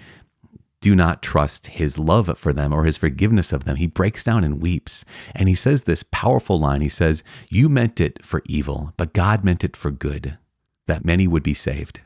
do 0.81 0.95
not 0.95 1.21
trust 1.21 1.67
his 1.67 1.97
love 1.97 2.37
for 2.37 2.53
them 2.53 2.73
or 2.73 2.85
his 2.85 2.97
forgiveness 2.97 3.51
of 3.51 3.65
them. 3.65 3.75
He 3.75 3.87
breaks 3.87 4.23
down 4.23 4.43
and 4.43 4.61
weeps. 4.61 5.03
And 5.35 5.49
he 5.49 5.55
says 5.55 5.83
this 5.83 6.03
powerful 6.03 6.59
line 6.59 6.81
He 6.81 6.89
says, 6.89 7.23
You 7.49 7.69
meant 7.69 7.99
it 7.99 8.23
for 8.23 8.41
evil, 8.45 8.93
but 8.97 9.13
God 9.13 9.43
meant 9.43 9.63
it 9.63 9.75
for 9.75 9.91
good, 9.91 10.37
that 10.87 11.05
many 11.05 11.27
would 11.27 11.43
be 11.43 11.53
saved. 11.53 12.01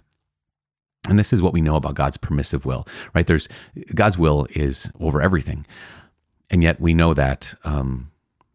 And 1.08 1.20
this 1.20 1.34
is 1.34 1.42
what 1.42 1.54
we 1.54 1.62
know 1.62 1.76
about 1.76 1.96
God's 1.96 2.18
permissive 2.18 2.66
will, 2.66 2.88
right? 3.14 3.28
There's 3.28 3.50
God's 3.94 4.18
will 4.18 4.48
is 4.52 4.90
over 5.00 5.22
everything. 5.22 5.66
And 6.50 6.64
yet 6.64 6.80
we 6.80 6.94
know 6.94 7.14
that 7.14 7.56
um, 7.64 8.08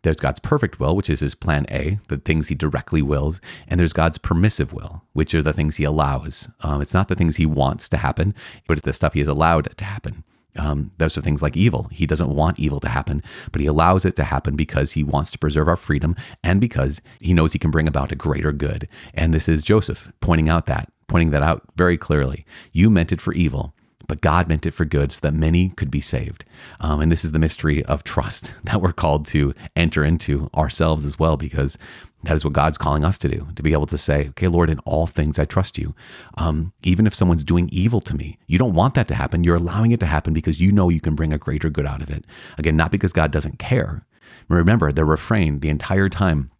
there's 0.02 0.16
God's 0.16 0.40
perfect 0.40 0.78
will, 0.78 0.94
which 0.96 1.10
is 1.10 1.20
his 1.20 1.34
plan 1.34 1.66
A, 1.70 1.98
the 2.08 2.18
things 2.18 2.48
he 2.48 2.54
directly 2.54 3.02
wills, 3.02 3.40
and 3.66 3.80
there's 3.80 3.92
God's 3.92 4.18
permissive 4.18 4.72
will, 4.72 5.02
which 5.12 5.34
are 5.34 5.42
the 5.42 5.52
things 5.52 5.76
he 5.76 5.84
allows. 5.84 6.48
Um, 6.62 6.80
it's 6.80 6.94
not 6.94 7.08
the 7.08 7.16
things 7.16 7.36
he 7.36 7.46
wants 7.46 7.88
to 7.90 7.96
happen, 7.96 8.34
but 8.66 8.78
it's 8.78 8.84
the 8.84 8.92
stuff 8.92 9.14
he 9.14 9.20
has 9.20 9.28
allowed 9.28 9.76
to 9.76 9.84
happen. 9.84 10.24
Um, 10.56 10.92
those 10.98 11.16
are 11.16 11.20
things 11.20 11.42
like 11.42 11.56
evil. 11.56 11.88
He 11.92 12.06
doesn't 12.06 12.34
want 12.34 12.58
evil 12.58 12.80
to 12.80 12.88
happen, 12.88 13.22
but 13.52 13.60
he 13.60 13.66
allows 13.66 14.04
it 14.04 14.16
to 14.16 14.24
happen 14.24 14.56
because 14.56 14.92
he 14.92 15.04
wants 15.04 15.30
to 15.30 15.38
preserve 15.38 15.68
our 15.68 15.76
freedom 15.76 16.16
and 16.42 16.60
because 16.60 17.00
he 17.20 17.32
knows 17.32 17.52
he 17.52 17.58
can 17.58 17.70
bring 17.70 17.86
about 17.86 18.12
a 18.12 18.16
greater 18.16 18.52
good. 18.52 18.88
And 19.14 19.32
this 19.32 19.48
is 19.48 19.62
Joseph 19.62 20.10
pointing 20.20 20.48
out 20.48 20.66
that, 20.66 20.90
pointing 21.06 21.30
that 21.30 21.42
out 21.42 21.62
very 21.76 21.96
clearly. 21.96 22.44
You 22.72 22.90
meant 22.90 23.12
it 23.12 23.20
for 23.20 23.32
evil, 23.34 23.74
but 24.08 24.20
God 24.20 24.48
meant 24.48 24.66
it 24.66 24.72
for 24.72 24.84
good 24.84 25.12
so 25.12 25.20
that 25.22 25.34
many 25.34 25.68
could 25.68 25.90
be 25.90 26.00
saved. 26.00 26.44
Um, 26.80 27.00
and 27.00 27.12
this 27.12 27.24
is 27.24 27.32
the 27.32 27.38
mystery 27.38 27.84
of 27.84 28.02
trust 28.02 28.54
that 28.64 28.82
we're 28.82 28.92
called 28.92 29.26
to 29.26 29.54
enter 29.76 30.04
into 30.04 30.50
ourselves 30.56 31.04
as 31.04 31.18
well, 31.18 31.36
because 31.36 31.78
that 32.24 32.34
is 32.34 32.44
what 32.44 32.54
God's 32.54 32.78
calling 32.78 33.04
us 33.04 33.16
to 33.18 33.28
do, 33.28 33.46
to 33.54 33.62
be 33.62 33.72
able 33.72 33.86
to 33.86 33.98
say, 33.98 34.28
okay, 34.30 34.48
Lord, 34.48 34.70
in 34.70 34.80
all 34.80 35.06
things 35.06 35.38
I 35.38 35.44
trust 35.44 35.78
you. 35.78 35.94
Um, 36.36 36.72
even 36.82 37.06
if 37.06 37.14
someone's 37.14 37.44
doing 37.44 37.68
evil 37.70 38.00
to 38.00 38.16
me, 38.16 38.38
you 38.48 38.58
don't 38.58 38.74
want 38.74 38.94
that 38.94 39.06
to 39.08 39.14
happen. 39.14 39.44
You're 39.44 39.56
allowing 39.56 39.92
it 39.92 40.00
to 40.00 40.06
happen 40.06 40.34
because 40.34 40.60
you 40.60 40.72
know 40.72 40.88
you 40.88 41.00
can 41.00 41.14
bring 41.14 41.32
a 41.32 41.38
greater 41.38 41.70
good 41.70 41.86
out 41.86 42.02
of 42.02 42.10
it. 42.10 42.24
Again, 42.56 42.76
not 42.76 42.90
because 42.90 43.12
God 43.12 43.30
doesn't 43.30 43.60
care. 43.60 44.02
Remember, 44.48 44.90
the 44.90 45.04
refrain 45.04 45.60
the 45.60 45.68
entire 45.68 46.08
time 46.08 46.50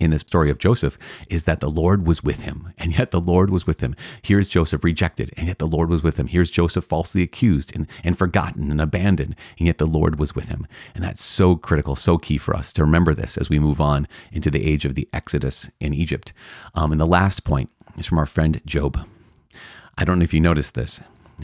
in 0.00 0.10
the 0.10 0.18
story 0.18 0.50
of 0.50 0.58
Joseph 0.58 0.98
is 1.28 1.44
that 1.44 1.60
the 1.60 1.70
Lord 1.70 2.06
was 2.06 2.22
with 2.22 2.42
him, 2.42 2.72
and 2.78 2.96
yet 2.96 3.10
the 3.10 3.20
Lord 3.20 3.50
was 3.50 3.66
with 3.66 3.80
him. 3.80 3.94
Here's 4.22 4.48
Joseph 4.48 4.84
rejected, 4.84 5.32
and 5.36 5.46
yet 5.46 5.58
the 5.58 5.66
Lord 5.66 5.90
was 5.90 6.02
with 6.02 6.18
him. 6.18 6.26
Here's 6.26 6.50
Joseph 6.50 6.84
falsely 6.84 7.22
accused 7.22 7.74
and, 7.74 7.86
and 8.02 8.16
forgotten 8.18 8.70
and 8.70 8.80
abandoned, 8.80 9.36
and 9.58 9.66
yet 9.66 9.78
the 9.78 9.86
Lord 9.86 10.18
was 10.18 10.34
with 10.34 10.48
him. 10.48 10.66
And 10.94 11.04
that's 11.04 11.22
so 11.22 11.56
critical, 11.56 11.96
so 11.96 12.18
key 12.18 12.38
for 12.38 12.54
us 12.56 12.72
to 12.74 12.84
remember 12.84 13.14
this 13.14 13.36
as 13.36 13.48
we 13.48 13.58
move 13.58 13.80
on 13.80 14.08
into 14.32 14.50
the 14.50 14.64
age 14.64 14.84
of 14.84 14.94
the 14.94 15.08
Exodus 15.12 15.70
in 15.80 15.94
Egypt. 15.94 16.32
Um, 16.74 16.92
and 16.92 17.00
the 17.00 17.06
last 17.06 17.44
point 17.44 17.70
is 17.98 18.06
from 18.06 18.18
our 18.18 18.26
friend 18.26 18.60
Job. 18.66 19.06
I 19.96 20.04
don't 20.04 20.18
know 20.18 20.24
if 20.24 20.34
you 20.34 20.40
noticed 20.40 20.74
this, 20.74 21.00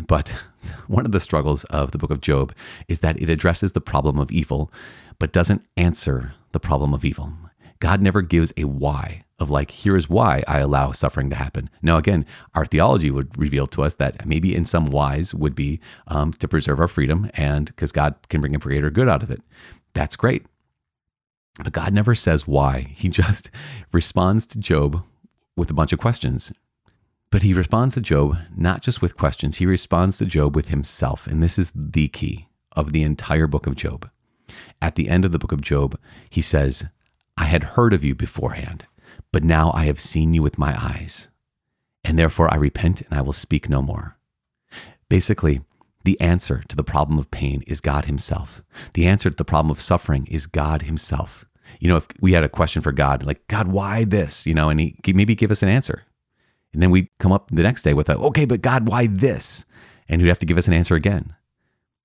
but 0.07 0.35
one 0.89 1.07
of 1.07 1.13
the 1.13 1.21
struggles 1.21 1.65
of 1.65 1.93
the 1.93 1.99
book 1.99 2.11
of 2.11 2.21
Job 2.21 2.53
is 2.89 3.01
that 3.01 3.21
it 3.21 3.29
addresses 3.29 3.73
the 3.73 3.81
problem 3.81 4.19
of 4.19 4.33
evil, 4.33 4.73
but 5.19 5.33
doesn't 5.33 5.65
answer 5.77 6.35
the 6.53 6.61
problem 6.61 6.93
of 6.93 7.05
evil. 7.05 7.33
God 7.81 8.01
never 8.03 8.23
gives 8.23 8.53
a 8.57 8.64
why 8.64 9.25
of 9.38 9.51
like, 9.51 9.71
here's 9.71 10.09
why 10.09 10.45
I 10.47 10.59
allow 10.59 10.93
suffering 10.93 11.31
to 11.31 11.37
happen. 11.37 11.71
Now, 11.81 11.97
again, 11.97 12.27
our 12.55 12.66
theology 12.66 13.11
would 13.11 13.37
reveal 13.38 13.66
to 13.69 13.83
us 13.83 13.95
that 13.95 14.27
maybe 14.27 14.55
in 14.55 14.66
some 14.66 14.87
whys 14.87 15.35
would 15.35 15.55
be 15.55 15.81
um, 16.07 16.33
to 16.35 16.47
preserve 16.47 16.79
our 16.79 16.88
freedom 16.88 17.31
and 17.35 17.66
because 17.66 17.90
God 17.90 18.14
can 18.29 18.43
bring 18.43 18.55
a 18.55 18.59
greater 18.59 18.90
good 18.90 19.09
out 19.09 19.23
of 19.23 19.31
it. 19.31 19.40
That's 19.95 20.14
great. 20.14 20.47
But 21.62 21.73
God 21.73 21.93
never 21.93 22.14
says 22.14 22.47
why. 22.47 22.93
He 22.95 23.09
just 23.09 23.51
responds 23.93 24.47
to 24.47 24.59
Job 24.59 25.03
with 25.57 25.71
a 25.71 25.75
bunch 25.75 25.93
of 25.93 25.99
questions. 25.99 26.53
But 27.31 27.43
he 27.43 27.55
responds 27.55 27.95
to 27.95 28.01
Job 28.01 28.37
not 28.57 28.83
just 28.83 29.01
with 29.01 29.16
questions, 29.16 29.57
he 29.57 29.66
responds 29.66 30.19
to 30.19 30.27
Job 30.27 30.55
with 30.55 30.69
himself. 30.69 31.27
And 31.27 31.43
this 31.43 31.59
is 31.59 31.73
the 31.75 32.09
key 32.09 32.49
of 32.73 32.93
the 32.93 33.03
entire 33.03 33.47
book 33.47 33.66
of 33.66 33.77
Job. 33.77 34.09
At 34.83 34.97
the 34.97 35.09
end 35.09 35.25
of 35.25 35.33
the 35.33 35.38
book 35.38 35.53
of 35.53 35.61
Job, 35.61 35.99
he 36.29 36.43
says, 36.43 36.85
I 37.40 37.44
had 37.44 37.64
heard 37.64 37.94
of 37.94 38.05
you 38.05 38.14
beforehand, 38.14 38.85
but 39.33 39.42
now 39.42 39.72
I 39.72 39.87
have 39.87 39.98
seen 39.98 40.35
you 40.35 40.42
with 40.42 40.59
my 40.59 40.76
eyes. 40.79 41.29
And 42.05 42.18
therefore 42.18 42.53
I 42.53 42.57
repent 42.57 43.00
and 43.00 43.14
I 43.14 43.22
will 43.22 43.33
speak 43.33 43.66
no 43.66 43.81
more. 43.81 44.18
Basically, 45.09 45.62
the 46.05 46.20
answer 46.20 46.62
to 46.68 46.76
the 46.76 46.85
problem 46.85 47.18
of 47.18 47.31
pain 47.31 47.62
is 47.66 47.81
God 47.81 48.05
Himself. 48.05 48.62
The 48.92 49.07
answer 49.07 49.31
to 49.31 49.37
the 49.37 49.44
problem 49.44 49.70
of 49.70 49.81
suffering 49.81 50.26
is 50.26 50.46
God 50.46 50.83
Himself. 50.83 51.46
You 51.79 51.88
know, 51.88 51.96
if 51.96 52.09
we 52.20 52.33
had 52.33 52.44
a 52.44 52.48
question 52.48 52.83
for 52.83 52.92
God, 52.92 53.24
like, 53.24 53.48
God, 53.48 53.68
why 53.68 54.05
this? 54.05 54.46
You 54.46 54.53
know, 54.53 54.68
and 54.68 54.79
He 54.79 54.98
maybe 55.14 55.35
give 55.35 55.50
us 55.50 55.62
an 55.62 55.70
answer. 55.70 56.03
And 56.74 56.83
then 56.83 56.90
we 56.90 57.11
come 57.18 57.33
up 57.33 57.50
the 57.50 57.62
next 57.62 57.83
day 57.83 57.94
with 57.94 58.11
a, 58.11 58.18
okay, 58.18 58.44
but 58.44 58.61
God, 58.61 58.87
why 58.87 59.07
this? 59.07 59.64
And 60.11 60.20
He'd 60.20 60.29
have 60.29 60.38
to 60.40 60.46
give 60.46 60.59
us 60.59 60.68
an 60.68 60.74
answer 60.74 60.94
again. 60.94 61.35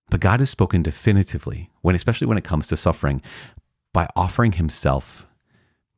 But 0.09 0.21
God 0.21 0.39
has 0.39 0.49
spoken 0.49 0.81
definitively, 0.81 1.71
when 1.81 1.95
especially 1.95 2.27
when 2.27 2.37
it 2.37 2.45
comes 2.45 2.67
to 2.67 2.77
suffering, 2.77 3.21
by 3.95 4.09
offering 4.13 4.51
himself. 4.51 5.25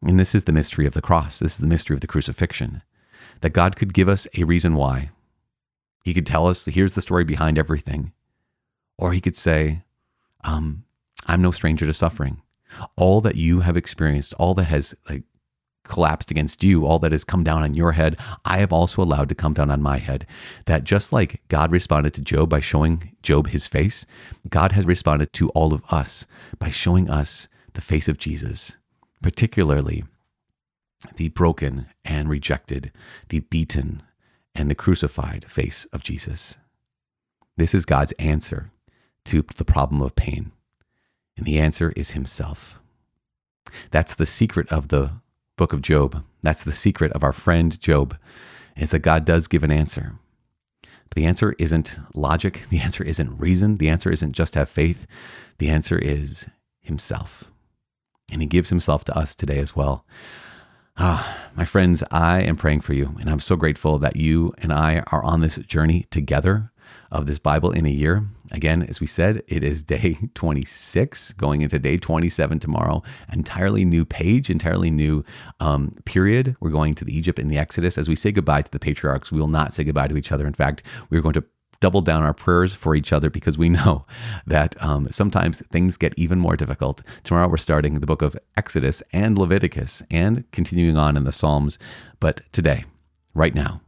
And 0.03 0.19
this 0.19 0.35
is 0.35 0.43
the 0.43 0.51
mystery 0.51 0.85
of 0.85 0.93
the 0.93 1.01
cross. 1.01 1.39
This 1.39 1.53
is 1.53 1.57
the 1.57 1.65
mystery 1.65 1.95
of 1.95 2.01
the 2.01 2.05
crucifixion. 2.05 2.83
That 3.41 3.53
God 3.53 3.75
could 3.75 3.91
give 3.91 4.07
us 4.07 4.27
a 4.37 4.43
reason 4.43 4.75
why. 4.75 5.09
He 6.03 6.13
could 6.13 6.27
tell 6.27 6.47
us, 6.47 6.65
here's 6.65 6.93
the 6.93 7.01
story 7.01 7.23
behind 7.23 7.57
everything. 7.57 8.13
Or 8.99 9.13
he 9.13 9.19
could 9.19 9.35
say, 9.35 9.81
um, 10.43 10.83
I'm 11.25 11.41
no 11.41 11.49
stranger 11.49 11.87
to 11.87 11.93
suffering. 11.93 12.43
All 12.97 13.19
that 13.21 13.35
you 13.35 13.61
have 13.61 13.75
experienced, 13.75 14.35
all 14.35 14.53
that 14.53 14.65
has 14.65 14.93
like 15.09 15.23
collapsed 15.83 16.29
against 16.29 16.63
you, 16.63 16.85
all 16.85 16.99
that 16.99 17.13
has 17.13 17.23
come 17.23 17.43
down 17.43 17.63
on 17.63 17.73
your 17.73 17.93
head, 17.93 18.19
I 18.45 18.59
have 18.59 18.71
also 18.71 19.01
allowed 19.01 19.29
to 19.29 19.35
come 19.35 19.53
down 19.53 19.71
on 19.71 19.81
my 19.81 19.97
head. 19.97 20.27
That 20.67 20.83
just 20.83 21.11
like 21.11 21.41
God 21.47 21.71
responded 21.71 22.13
to 22.13 22.21
Job 22.21 22.47
by 22.47 22.59
showing 22.59 23.15
Job 23.23 23.47
his 23.47 23.65
face, 23.65 24.05
God 24.47 24.73
has 24.73 24.85
responded 24.85 25.33
to 25.33 25.49
all 25.49 25.73
of 25.73 25.83
us 25.91 26.27
by 26.59 26.69
showing 26.69 27.09
us 27.09 27.47
the 27.77 27.81
face 27.81 28.07
of 28.07 28.17
Jesus, 28.17 28.75
particularly 29.21 30.03
the 31.15 31.29
broken 31.29 31.85
and 32.03 32.27
rejected, 32.27 32.91
the 33.29 33.41
beaten 33.41 34.01
and 34.55 34.67
the 34.67 34.73
crucified 34.73 35.45
face 35.45 35.85
of 35.93 36.01
Jesus. 36.01 36.57
This 37.55 37.75
is 37.75 37.85
God's 37.85 38.13
answer 38.13 38.71
to 39.25 39.43
the 39.57 39.63
problem 39.63 40.01
of 40.01 40.15
pain. 40.15 40.53
And 41.37 41.45
the 41.45 41.59
answer 41.59 41.93
is 41.95 42.11
Himself. 42.11 42.79
That's 43.91 44.15
the 44.15 44.25
secret 44.25 44.67
of 44.71 44.87
the 44.87 45.11
book 45.55 45.71
of 45.71 45.83
Job. 45.83 46.23
That's 46.41 46.63
the 46.63 46.71
secret 46.71 47.11
of 47.11 47.23
our 47.23 47.33
friend 47.33 47.79
Job, 47.79 48.17
is 48.75 48.89
that 48.89 48.99
God 48.99 49.23
does 49.23 49.45
give 49.45 49.61
an 49.61 49.69
answer. 49.69 50.15
But 50.81 51.15
the 51.15 51.27
answer 51.27 51.53
isn't 51.59 51.99
logic. 52.15 52.63
The 52.71 52.79
answer 52.79 53.03
isn't 53.03 53.39
reason. 53.39 53.75
The 53.75 53.89
answer 53.89 54.09
isn't 54.09 54.31
just 54.31 54.55
have 54.55 54.67
faith. 54.67 55.05
The 55.59 55.69
answer 55.69 55.99
is 55.99 56.47
Himself 56.81 57.51
and 58.31 58.41
he 58.41 58.47
gives 58.47 58.69
himself 58.69 59.05
to 59.05 59.17
us 59.17 59.33
today 59.33 59.59
as 59.59 59.75
well. 59.75 60.05
Ah, 60.97 61.47
my 61.55 61.65
friends, 61.65 62.03
I 62.11 62.41
am 62.41 62.55
praying 62.55 62.81
for 62.81 62.93
you, 62.93 63.15
and 63.19 63.29
I'm 63.29 63.39
so 63.39 63.55
grateful 63.55 63.99
that 63.99 64.15
you 64.15 64.53
and 64.57 64.73
I 64.73 65.03
are 65.11 65.23
on 65.23 65.41
this 65.41 65.55
journey 65.57 66.07
together 66.09 66.71
of 67.11 67.27
this 67.27 67.39
Bible 67.39 67.71
in 67.71 67.85
a 67.85 67.89
year. 67.89 68.25
Again, 68.51 68.83
as 68.83 68.99
we 68.99 69.07
said, 69.07 69.43
it 69.47 69.63
is 69.63 69.83
day 69.83 70.17
26, 70.33 71.33
going 71.33 71.61
into 71.61 71.79
day 71.79 71.97
27 71.97 72.59
tomorrow. 72.59 73.03
Entirely 73.31 73.85
new 73.85 74.05
page, 74.05 74.49
entirely 74.49 74.89
new 74.89 75.23
um, 75.59 75.95
period. 76.05 76.55
We're 76.59 76.69
going 76.69 76.95
to 76.95 77.05
the 77.05 77.15
Egypt 77.15 77.39
and 77.39 77.49
the 77.51 77.57
Exodus. 77.57 77.97
As 77.97 78.09
we 78.09 78.15
say 78.15 78.31
goodbye 78.31 78.63
to 78.63 78.71
the 78.71 78.79
patriarchs, 78.79 79.31
we 79.31 79.39
will 79.39 79.47
not 79.47 79.73
say 79.73 79.83
goodbye 79.83 80.07
to 80.07 80.17
each 80.17 80.31
other. 80.31 80.47
In 80.47 80.53
fact, 80.53 80.83
we're 81.09 81.21
going 81.21 81.33
to 81.33 81.43
double 81.79 82.01
down 82.01 82.23
our 82.23 82.33
prayers 82.33 82.73
for 82.73 82.95
each 82.95 83.13
other 83.13 83.29
because 83.29 83.57
we 83.57 83.69
know 83.77 84.05
that 84.45 84.81
um, 84.83 85.07
sometimes 85.11 85.61
things 85.71 85.97
get 85.97 86.13
even 86.17 86.39
more 86.39 86.55
difficult. 86.55 87.01
Tomorrow 87.23 87.49
we're 87.49 87.57
starting 87.57 87.95
the 87.95 88.07
book 88.07 88.21
of 88.21 88.37
Exodus 88.55 89.03
and 89.13 89.37
Leviticus 89.37 90.03
and 90.11 90.49
continuing 90.51 90.97
on 90.97 91.17
in 91.17 91.23
the 91.23 91.31
Psalms. 91.31 91.77
But 92.19 92.41
today, 92.51 92.85
right 93.33 93.53
now, 93.53 93.81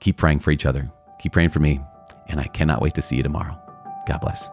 keep 0.00 0.16
praying 0.16 0.40
for 0.40 0.50
each 0.50 0.66
other. 0.66 0.90
Keep 1.20 1.32
praying 1.32 1.50
for 1.50 1.60
me. 1.60 1.80
And 2.28 2.40
I 2.40 2.46
cannot 2.48 2.82
wait 2.82 2.94
to 2.94 3.02
see 3.02 3.16
you 3.16 3.22
tomorrow. 3.22 3.56
God 4.06 4.20
bless. 4.20 4.48